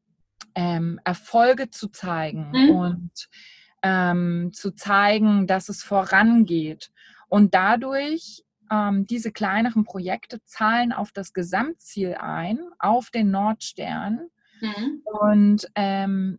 ähm, 0.55 1.01
Erfolge 1.05 1.71
zu 1.71 1.89
zeigen 1.89 2.51
mhm. 2.53 2.71
und 2.71 3.29
ähm, 3.83 4.51
zu 4.53 4.73
zeigen, 4.73 5.47
dass 5.47 5.69
es 5.69 5.83
vorangeht. 5.83 6.91
Und 7.29 7.55
dadurch, 7.55 8.45
ähm, 8.71 9.07
diese 9.07 9.33
kleineren 9.33 9.85
Projekte 9.85 10.43
zahlen 10.45 10.93
auf 10.93 11.13
das 11.13 11.33
Gesamtziel 11.33 12.15
ein, 12.15 12.61
auf 12.79 13.11
den 13.11 13.31
Nordstern. 13.31 14.29
Mhm. 14.61 15.03
Und 15.05 15.69
ähm, 15.75 16.39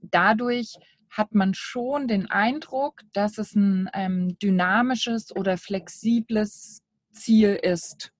dadurch 0.00 0.76
hat 1.10 1.34
man 1.34 1.54
schon 1.54 2.06
den 2.06 2.30
Eindruck, 2.30 3.00
dass 3.12 3.38
es 3.38 3.54
ein 3.54 3.90
ähm, 3.94 4.38
dynamisches 4.38 5.34
oder 5.34 5.56
flexibles 5.56 6.82
Ziel 7.12 7.58
ist. 7.60 8.12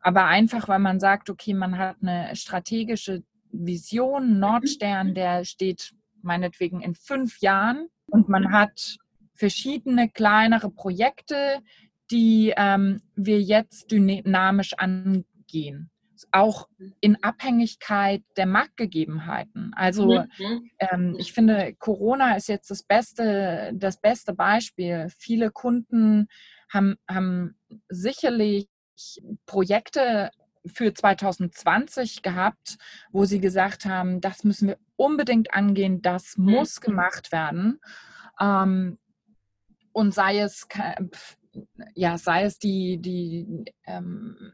Aber 0.00 0.24
einfach, 0.26 0.68
weil 0.68 0.78
man 0.78 1.00
sagt, 1.00 1.30
okay, 1.30 1.54
man 1.54 1.78
hat 1.78 1.96
eine 2.00 2.34
strategische 2.36 3.22
Vision, 3.64 4.34
mhm. 4.34 4.38
Nordstern, 4.38 5.14
der 5.14 5.44
steht 5.44 5.92
meinetwegen 6.22 6.80
in 6.80 6.94
fünf 6.94 7.40
Jahren 7.40 7.88
und 8.06 8.28
man 8.28 8.52
hat 8.52 8.96
verschiedene 9.34 10.08
kleinere 10.08 10.70
Projekte, 10.70 11.60
die 12.10 12.52
ähm, 12.56 13.02
wir 13.14 13.40
jetzt 13.40 13.90
dynamisch 13.90 14.74
angehen. 14.74 15.90
Auch 16.32 16.68
in 17.00 17.22
Abhängigkeit 17.22 18.22
der 18.36 18.46
Marktgegebenheiten. 18.46 19.72
Also 19.76 20.24
mhm. 20.38 20.70
ähm, 20.78 21.16
ich 21.18 21.32
finde, 21.32 21.74
Corona 21.78 22.36
ist 22.36 22.48
jetzt 22.48 22.70
das 22.70 22.82
beste, 22.82 23.72
das 23.74 24.00
beste 24.00 24.32
Beispiel. 24.32 25.08
Viele 25.18 25.50
Kunden 25.50 26.28
haben, 26.72 26.96
haben 27.08 27.56
sicherlich 27.88 28.66
Projekte 29.44 30.30
für 30.66 30.92
2020 30.92 32.22
gehabt, 32.22 32.78
wo 33.10 33.24
sie 33.24 33.40
gesagt 33.40 33.84
haben, 33.84 34.20
das 34.20 34.44
müssen 34.44 34.68
wir 34.68 34.78
unbedingt 34.96 35.54
angehen, 35.54 36.02
das 36.02 36.36
mhm. 36.36 36.50
muss 36.50 36.80
gemacht 36.80 37.32
werden. 37.32 37.80
Ähm, 38.40 38.98
und 39.92 40.12
sei 40.12 40.40
es, 40.40 40.68
ja, 41.94 42.18
sei 42.18 42.44
es 42.44 42.58
die, 42.58 42.98
die 42.98 43.64
ähm, 43.86 44.52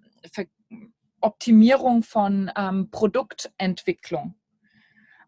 Optimierung 1.21 2.03
von 2.03 2.51
ähm, 2.57 2.91
Produktentwicklung. 2.91 4.35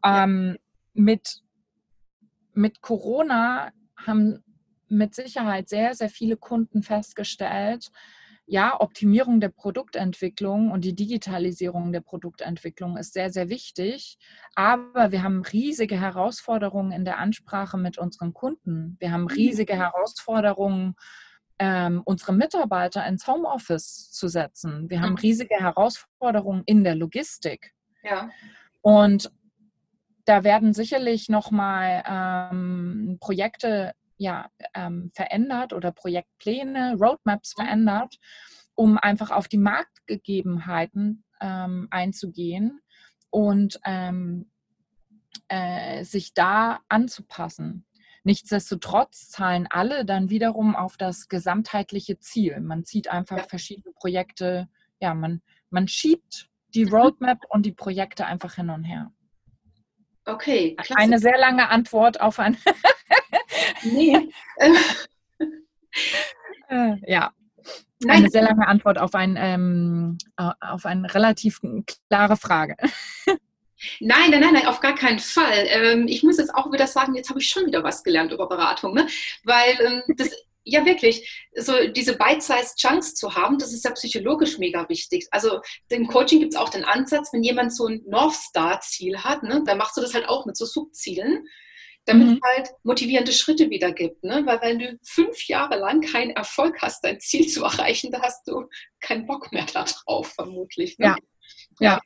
Ähm, 0.05 0.59
mit, 0.93 1.43
mit 2.53 2.81
Corona 2.81 3.73
haben 3.97 4.45
mit 4.89 5.15
Sicherheit 5.15 5.69
sehr, 5.69 5.95
sehr 5.95 6.11
viele 6.11 6.37
Kunden 6.37 6.83
festgestellt, 6.83 7.91
ja, 8.47 8.79
Optimierung 8.79 9.41
der 9.41 9.49
Produktentwicklung 9.49 10.71
und 10.71 10.85
die 10.85 10.95
Digitalisierung 10.95 11.93
der 11.93 12.03
Produktentwicklung 12.03 12.97
ist 12.99 13.15
sehr, 13.15 13.31
sehr 13.31 13.49
wichtig. 13.49 14.19
Aber 14.55 15.13
wir 15.13 15.23
haben 15.23 15.43
riesige 15.43 15.99
Herausforderungen 15.99 16.93
in 16.93 17.05
der 17.05 17.19
Ansprache 17.19 17.79
mit 17.79 17.97
unseren 17.97 18.35
Kunden. 18.35 18.97
Wir 19.01 19.13
haben 19.13 19.23
mhm. 19.23 19.29
riesige 19.29 19.77
Herausforderungen, 19.77 20.95
ähm, 21.59 22.03
unsere 22.05 22.35
Mitarbeiter 22.35 23.07
ins 23.07 23.27
Homeoffice 23.27 24.11
zu 24.11 24.29
setzen. 24.29 24.91
Wir 24.91 25.01
haben 25.01 25.13
mhm. 25.13 25.19
riesige 25.19 25.55
Herausforderungen 25.55 26.65
in 26.67 26.85
der 26.85 26.97
Logistik. 26.97 27.73
Ja. 28.03 28.29
Und 28.83 29.31
da 30.27 30.45
werden 30.45 30.75
sicherlich 30.75 31.29
nochmal 31.29 32.03
ähm, 32.07 33.19
Projekte 33.21 33.93
ja, 34.17 34.49
ähm, 34.75 35.11
verändert 35.15 35.73
oder 35.73 35.93
Projektpläne, 35.93 36.97
Roadmaps 36.99 37.55
mhm. 37.57 37.63
verändert, 37.63 38.17
um 38.75 38.99
einfach 38.99 39.31
auf 39.31 39.49
die 39.49 39.59
Marktgegebenheiten 39.59 41.25
ähm, 41.41 41.89
einzugehen 41.91 42.81
und 43.31 43.81
ähm, 43.85 44.51
äh, 45.49 46.05
sich 46.05 46.35
da 46.35 46.81
anzupassen. 46.89 47.87
Nichtsdestotrotz 48.23 49.29
zahlen 49.29 49.67
alle 49.69 50.07
dann 50.07 50.31
wiederum 50.31 50.77
auf 50.77 50.97
das 50.97 51.29
gesamtheitliche 51.29 52.19
Ziel. 52.19 52.61
Man 52.61 52.85
zieht 52.85 53.09
einfach 53.09 53.37
ja. 53.39 53.45
verschiedene 53.45 53.93
Projekte, 53.93 54.69
ja, 54.99 55.13
man, 55.13 55.43
man 55.69 55.89
schiebt 55.89 56.49
die 56.75 56.87
mhm. 56.87 56.95
Roadmap 56.95 57.39
und 57.51 57.67
die 57.67 57.73
Projekte 57.73 58.25
einfach 58.27 58.55
hin 58.55 58.71
und 58.71 58.85
her. 58.85 59.13
Okay. 60.27 60.75
Klasse. 60.77 60.97
Eine 60.97 61.19
sehr 61.19 61.39
lange 61.39 61.69
Antwort 61.69 62.21
auf 62.21 62.39
ein. 62.39 62.57
nee. 63.83 64.29
äh, 66.69 66.97
ja. 67.07 67.33
Nein. 68.01 68.19
Eine 68.19 68.31
sehr 68.31 68.43
lange 68.43 68.67
Antwort 68.67 68.99
auf, 68.99 69.15
ein, 69.15 69.37
ähm, 69.39 70.19
auf 70.37 70.85
eine 70.85 71.13
relativ 71.15 71.61
klare 72.09 72.37
Frage. 72.37 72.77
Nein, 74.01 74.31
nein, 74.31 74.41
nein, 74.41 74.55
nein, 74.55 74.67
auf 74.67 74.81
gar 74.81 74.95
keinen 74.95 75.19
Fall. 75.19 75.67
Ähm, 75.69 76.07
ich 76.09 76.23
muss 76.23 76.39
jetzt 76.39 76.55
auch 76.55 76.73
wieder 76.73 76.87
sagen, 76.87 77.15
jetzt 77.15 77.29
habe 77.29 77.41
ich 77.41 77.49
schon 77.49 77.67
wieder 77.67 77.85
was 77.85 78.03
gelernt 78.03 78.33
über 78.33 78.49
Beratung, 78.49 78.95
ne? 78.95 79.07
weil 79.45 79.79
ähm, 79.81 80.03
das 80.17 80.31
ja, 80.65 80.85
wirklich. 80.85 81.49
So 81.57 81.75
diese 81.89 82.17
Bite-sized 82.17 82.79
Chunks 82.79 83.15
zu 83.15 83.35
haben, 83.35 83.59
das 83.59 83.73
ist 83.73 83.85
ja 83.85 83.91
psychologisch 83.93 84.59
mega 84.59 84.89
wichtig. 84.89 85.27
Also 85.31 85.61
im 85.91 86.09
Coaching 86.09 86.41
gibt 86.41 86.55
es 86.55 86.61
auch 86.61 86.71
den 86.71 86.85
Ansatz, 86.85 87.33
wenn 87.33 87.43
jemand 87.43 87.75
so 87.75 87.87
ein 87.87 88.03
North 88.07 88.35
Star-Ziel 88.35 89.19
hat, 89.19 89.43
ne, 89.43 89.63
dann 89.67 89.79
machst 89.79 89.97
du 89.97 90.01
das 90.01 90.15
halt 90.15 90.29
auch 90.29 90.47
mit 90.47 90.57
so 90.57 90.65
Subzielen, 90.65 91.47
damit 92.07 92.27
mhm. 92.27 92.35
es 92.35 92.41
halt 92.43 92.71
motivierende 92.83 93.33
Schritte 93.33 93.71
wieder 93.71 93.93
gibt. 93.93 94.25
Ne? 94.25 94.43
Weil 94.45 94.61
wenn 94.61 94.79
du 94.79 94.99
fünf 95.03 95.47
Jahre 95.49 95.79
lang 95.79 96.01
keinen 96.01 96.31
Erfolg 96.31 96.83
hast, 96.83 97.05
dein 97.05 97.21
Ziel 97.21 97.47
zu 97.49 97.65
erreichen, 97.65 98.11
da 98.11 98.21
hast 98.23 98.47
du 98.47 98.69
keinen 99.01 99.27
Bock 99.27 99.53
mehr 99.53 99.67
darauf, 99.67 100.33
vermutlich. 100.33 100.99
Ne? 100.99 101.07
Ja. 101.07 101.17
ja, 101.81 102.01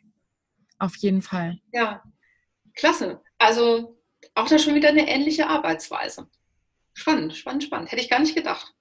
auf 0.78 0.96
jeden 0.96 1.22
Fall. 1.22 1.58
Ja, 1.72 2.02
klasse. 2.74 3.20
Also 3.38 4.00
auch 4.34 4.48
da 4.48 4.58
schon 4.58 4.74
wieder 4.74 4.88
eine 4.88 5.08
ähnliche 5.08 5.48
Arbeitsweise. 5.48 6.28
Spannend, 6.94 7.36
spannend, 7.36 7.64
spannend. 7.64 7.90
Hätte 7.90 8.02
ich 8.02 8.10
gar 8.10 8.20
nicht 8.20 8.34
gedacht. 8.34 8.74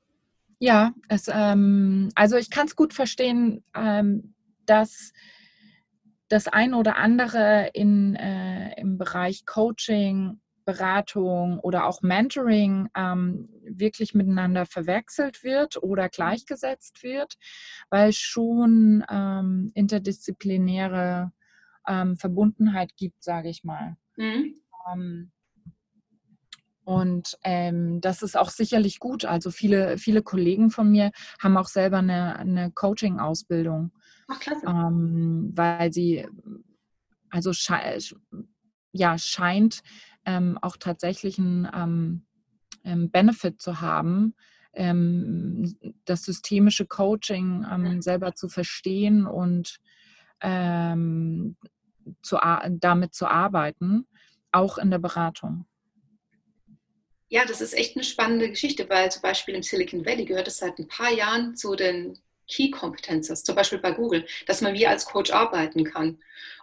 Ja, 0.59 0.93
es, 1.07 1.27
ähm, 1.31 2.09
also 2.15 2.35
ich 2.37 2.49
kann 2.49 2.67
es 2.67 2.75
gut 2.75 2.93
verstehen, 2.93 3.63
ähm, 3.75 4.33
dass 4.65 5.13
das 6.29 6.47
ein 6.47 6.73
oder 6.73 6.97
andere 6.97 7.69
in, 7.73 8.15
äh, 8.15 8.79
im 8.79 8.97
Bereich 8.97 9.45
Coaching, 9.45 10.41
Beratung 10.67 11.59
oder 11.59 11.87
auch 11.87 12.01
Mentoring 12.01 12.89
ähm, 12.93 13.47
wirklich 13.63 14.13
miteinander 14.13 14.65
verwechselt 14.65 15.41
wird 15.41 15.81
oder 15.81 16.09
gleichgesetzt 16.09 17.03
wird, 17.03 17.37
weil 17.89 18.11
schon 18.11 19.01
ähm, 19.09 19.71
interdisziplinäre 19.75 21.31
ähm, 21.87 22.17
Verbundenheit 22.17 22.97
gibt, 22.97 23.23
sage 23.23 23.47
ich 23.47 23.63
mal. 23.63 23.95
Mhm. 24.17 24.55
Ähm, 24.91 25.31
und 26.83 27.37
ähm, 27.43 28.01
das 28.01 28.21
ist 28.21 28.37
auch 28.37 28.49
sicherlich 28.49 28.99
gut. 28.99 29.23
Also 29.23 29.51
viele, 29.51 29.97
viele 29.97 30.21
Kollegen 30.21 30.69
von 30.69 30.91
mir 30.91 31.11
haben 31.39 31.55
auch 31.55 31.67
selber 31.67 31.99
eine, 31.99 32.37
eine 32.37 32.71
Coaching-Ausbildung. 32.71 33.91
Ähm, 34.67 35.53
weil 35.55 35.93
sie, 35.93 36.27
also 37.29 37.53
ja, 38.91 39.17
scheint 39.17 39.81
ähm, 40.27 40.59
auch 40.61 40.77
tatsächlich 40.77 41.39
einen 41.39 41.67
ähm, 41.73 42.25
ähm, 42.83 43.09
Benefit 43.09 43.59
zu 43.61 43.81
haben, 43.81 44.35
ähm, 44.73 45.75
das 46.05 46.23
systemische 46.23 46.85
Coaching 46.85 47.65
selber 48.01 48.35
zu 48.35 48.47
verstehen 48.47 49.25
und 49.25 49.79
zu, 52.21 52.37
damit 52.69 53.15
zu 53.15 53.25
arbeiten, 53.25 54.05
auch 54.51 54.77
in 54.77 54.91
der 54.91 54.99
Beratung. 54.99 55.65
Ja, 57.29 57.43
das 57.45 57.59
ist 57.59 57.73
echt 57.73 57.95
eine 57.95 58.03
spannende 58.03 58.49
Geschichte, 58.49 58.87
weil 58.87 59.11
zum 59.11 59.23
Beispiel 59.23 59.55
im 59.55 59.63
Silicon 59.63 60.05
Valley 60.05 60.25
gehört 60.25 60.47
es 60.47 60.59
seit 60.59 60.77
ein 60.77 60.87
paar 60.87 61.11
Jahren 61.11 61.55
zu 61.55 61.75
den 61.75 62.19
Key 62.47 62.69
Competences, 62.69 63.43
zum 63.43 63.55
Beispiel 63.55 63.79
bei 63.79 63.91
Google, 63.91 64.25
dass 64.45 64.61
man 64.61 64.73
wie 64.73 64.87
als 64.87 65.05
Coach 65.05 65.31
arbeiten 65.31 65.83
kann. 65.83 66.19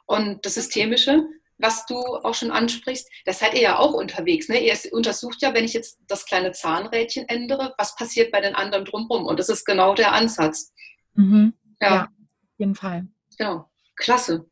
Und 0.06 0.46
das 0.46 0.54
Systemische, 0.54 1.26
was 1.58 1.86
du 1.86 1.96
auch 1.96 2.34
schon 2.34 2.50
ansprichst, 2.50 3.08
das 3.24 3.38
seid 3.38 3.54
ihr 3.54 3.62
ja 3.62 3.78
auch 3.78 3.92
unterwegs. 3.92 4.48
Ne? 4.48 4.64
Ihr 4.64 4.76
untersucht 4.92 5.40
ja, 5.42 5.54
wenn 5.54 5.64
ich 5.64 5.72
jetzt 5.72 5.98
das 6.08 6.26
kleine 6.26 6.52
Zahnrädchen 6.52 7.28
ändere, 7.28 7.74
was 7.78 7.94
passiert 7.96 8.32
bei 8.32 8.40
den 8.40 8.54
anderen 8.54 8.84
drumherum. 8.84 9.26
Und 9.26 9.38
das 9.38 9.48
ist 9.48 9.64
genau 9.64 9.94
der 9.94 10.12
Ansatz. 10.12 10.72
Mhm. 11.14 11.54
Ja. 11.80 11.94
ja, 11.94 12.02
auf 12.04 12.58
jeden 12.58 12.74
Fall. 12.74 13.06
Genau, 13.38 13.70
klasse. 13.96 14.46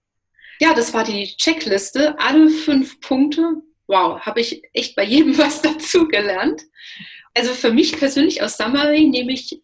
Ja, 0.60 0.74
das 0.74 0.94
war 0.94 1.04
die 1.04 1.34
Checkliste. 1.36 2.18
Alle 2.18 2.48
fünf 2.48 3.00
Punkte 3.00 3.62
wow, 3.92 4.18
habe 4.20 4.40
ich 4.40 4.62
echt 4.72 4.96
bei 4.96 5.04
jedem 5.04 5.36
was 5.38 5.62
dazugelernt. 5.62 6.62
Also 7.34 7.52
für 7.52 7.72
mich 7.72 7.96
persönlich 7.96 8.42
aus 8.42 8.56
Summary 8.56 9.06
nehme 9.06 9.32
ich 9.32 9.62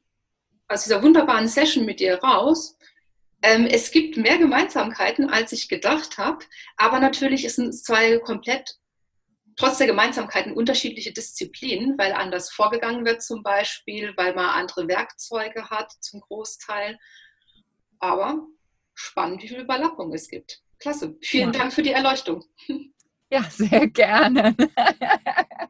aus 0.68 0.84
dieser 0.84 1.02
wunderbaren 1.02 1.48
Session 1.48 1.84
mit 1.84 2.00
dir 2.00 2.18
raus. 2.22 2.76
Ähm, 3.42 3.66
es 3.66 3.90
gibt 3.90 4.16
mehr 4.16 4.38
Gemeinsamkeiten, 4.38 5.30
als 5.30 5.52
ich 5.52 5.68
gedacht 5.68 6.18
habe, 6.18 6.44
aber 6.76 6.98
natürlich 6.98 7.52
sind 7.54 7.68
es 7.68 7.82
zwei 7.82 8.18
komplett, 8.18 8.76
trotz 9.56 9.78
der 9.78 9.86
Gemeinsamkeiten, 9.86 10.52
unterschiedliche 10.52 11.12
Disziplinen, 11.12 11.96
weil 11.98 12.12
anders 12.12 12.50
vorgegangen 12.50 13.04
wird 13.04 13.22
zum 13.22 13.42
Beispiel, 13.42 14.12
weil 14.16 14.34
man 14.34 14.46
andere 14.46 14.88
Werkzeuge 14.88 15.70
hat 15.70 15.92
zum 16.00 16.20
Großteil. 16.20 16.98
Aber 18.00 18.46
spannend, 18.94 19.42
wie 19.42 19.48
viel 19.48 19.60
Überlappung 19.60 20.12
es 20.12 20.28
gibt. 20.28 20.60
Klasse. 20.78 21.16
Vielen 21.22 21.52
ja. 21.52 21.60
Dank 21.60 21.72
für 21.72 21.82
die 21.82 21.92
Erleuchtung. 21.92 22.44
Ja, 23.30 23.42
sehr 23.42 23.86
gerne. 23.88 24.56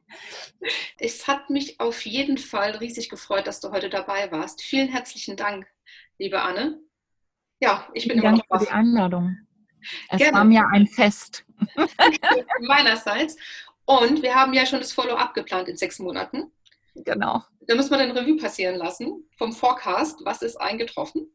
es 0.98 1.26
hat 1.26 1.50
mich 1.50 1.80
auf 1.80 2.06
jeden 2.06 2.38
Fall 2.38 2.76
riesig 2.76 3.08
gefreut, 3.08 3.46
dass 3.46 3.60
du 3.60 3.72
heute 3.72 3.90
dabei 3.90 4.30
warst. 4.30 4.62
Vielen 4.62 4.88
herzlichen 4.88 5.36
Dank, 5.36 5.66
liebe 6.18 6.40
Anne. 6.40 6.80
Ja, 7.61 7.88
ich 7.92 8.06
bin 8.06 8.20
Vielen 8.20 8.34
immer 8.34 8.42
Dank 8.48 8.61
für 8.61 8.66
die 8.66 8.72
Einladung. 8.72 9.36
Es 10.11 10.18
gerne. 10.18 10.38
war 10.38 10.44
mir 10.44 10.66
ein 10.72 10.86
Fest. 10.86 11.44
Meinerseits. 12.61 13.36
Und 13.84 14.22
wir 14.22 14.34
haben 14.34 14.52
ja 14.52 14.66
schon 14.66 14.80
das 14.80 14.92
Follow-up 14.92 15.34
geplant 15.34 15.68
in 15.68 15.76
sechs 15.76 15.98
Monaten. 15.98 16.52
Genau. 16.94 17.42
Da 17.66 17.74
müssen 17.74 17.90
wir 17.90 17.98
den 17.98 18.16
Revue 18.16 18.36
passieren 18.36 18.76
lassen 18.76 19.28
vom 19.36 19.52
Forecast. 19.52 20.20
Was 20.24 20.42
ist 20.42 20.56
eingetroffen? 20.56 21.30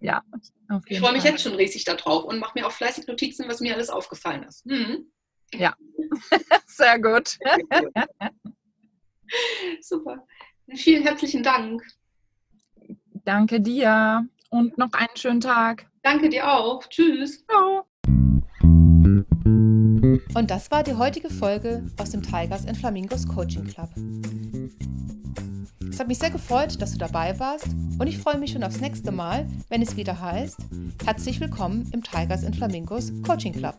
Ja. 0.00 0.22
ich 0.86 1.00
freue 1.00 1.12
mich 1.12 1.22
Fall. 1.22 1.32
jetzt 1.32 1.42
schon 1.42 1.54
riesig 1.54 1.84
darauf 1.84 2.24
und 2.24 2.38
mache 2.38 2.58
mir 2.58 2.66
auch 2.66 2.72
fleißig 2.72 3.06
Notizen, 3.06 3.48
was 3.48 3.60
mir 3.60 3.74
alles 3.74 3.90
aufgefallen 3.90 4.44
ist. 4.44 4.64
Mhm. 4.64 5.10
Ja, 5.52 5.74
sehr 6.66 7.00
gut. 7.00 7.36
Super. 9.80 10.26
Vielen 10.74 11.02
herzlichen 11.02 11.42
Dank. 11.42 11.82
Danke 13.24 13.60
dir 13.60 14.26
und 14.50 14.76
noch 14.78 14.92
einen 14.92 15.16
schönen 15.16 15.40
Tag. 15.40 15.86
Danke 16.02 16.28
dir 16.28 16.50
auch. 16.50 16.86
Tschüss. 16.88 17.44
Ciao. 17.46 17.86
Und 20.34 20.50
das 20.50 20.70
war 20.70 20.82
die 20.82 20.94
heutige 20.94 21.30
Folge 21.30 21.84
aus 22.00 22.10
dem 22.10 22.22
Tigers 22.22 22.66
and 22.66 22.76
Flamingos 22.76 23.26
Coaching 23.26 23.64
Club. 23.64 23.88
Es 25.90 25.98
hat 25.98 26.08
mich 26.08 26.18
sehr 26.18 26.30
gefreut, 26.30 26.80
dass 26.80 26.92
du 26.92 26.98
dabei 26.98 27.38
warst 27.40 27.66
und 27.98 28.06
ich 28.06 28.18
freue 28.18 28.38
mich 28.38 28.52
schon 28.52 28.62
aufs 28.62 28.80
nächste 28.80 29.10
Mal, 29.10 29.48
wenn 29.68 29.82
es 29.82 29.96
wieder 29.96 30.20
heißt, 30.20 30.58
herzlich 31.04 31.40
willkommen 31.40 31.90
im 31.92 32.02
Tigers 32.02 32.44
and 32.44 32.54
Flamingos 32.54 33.12
Coaching 33.26 33.52
Club. 33.52 33.76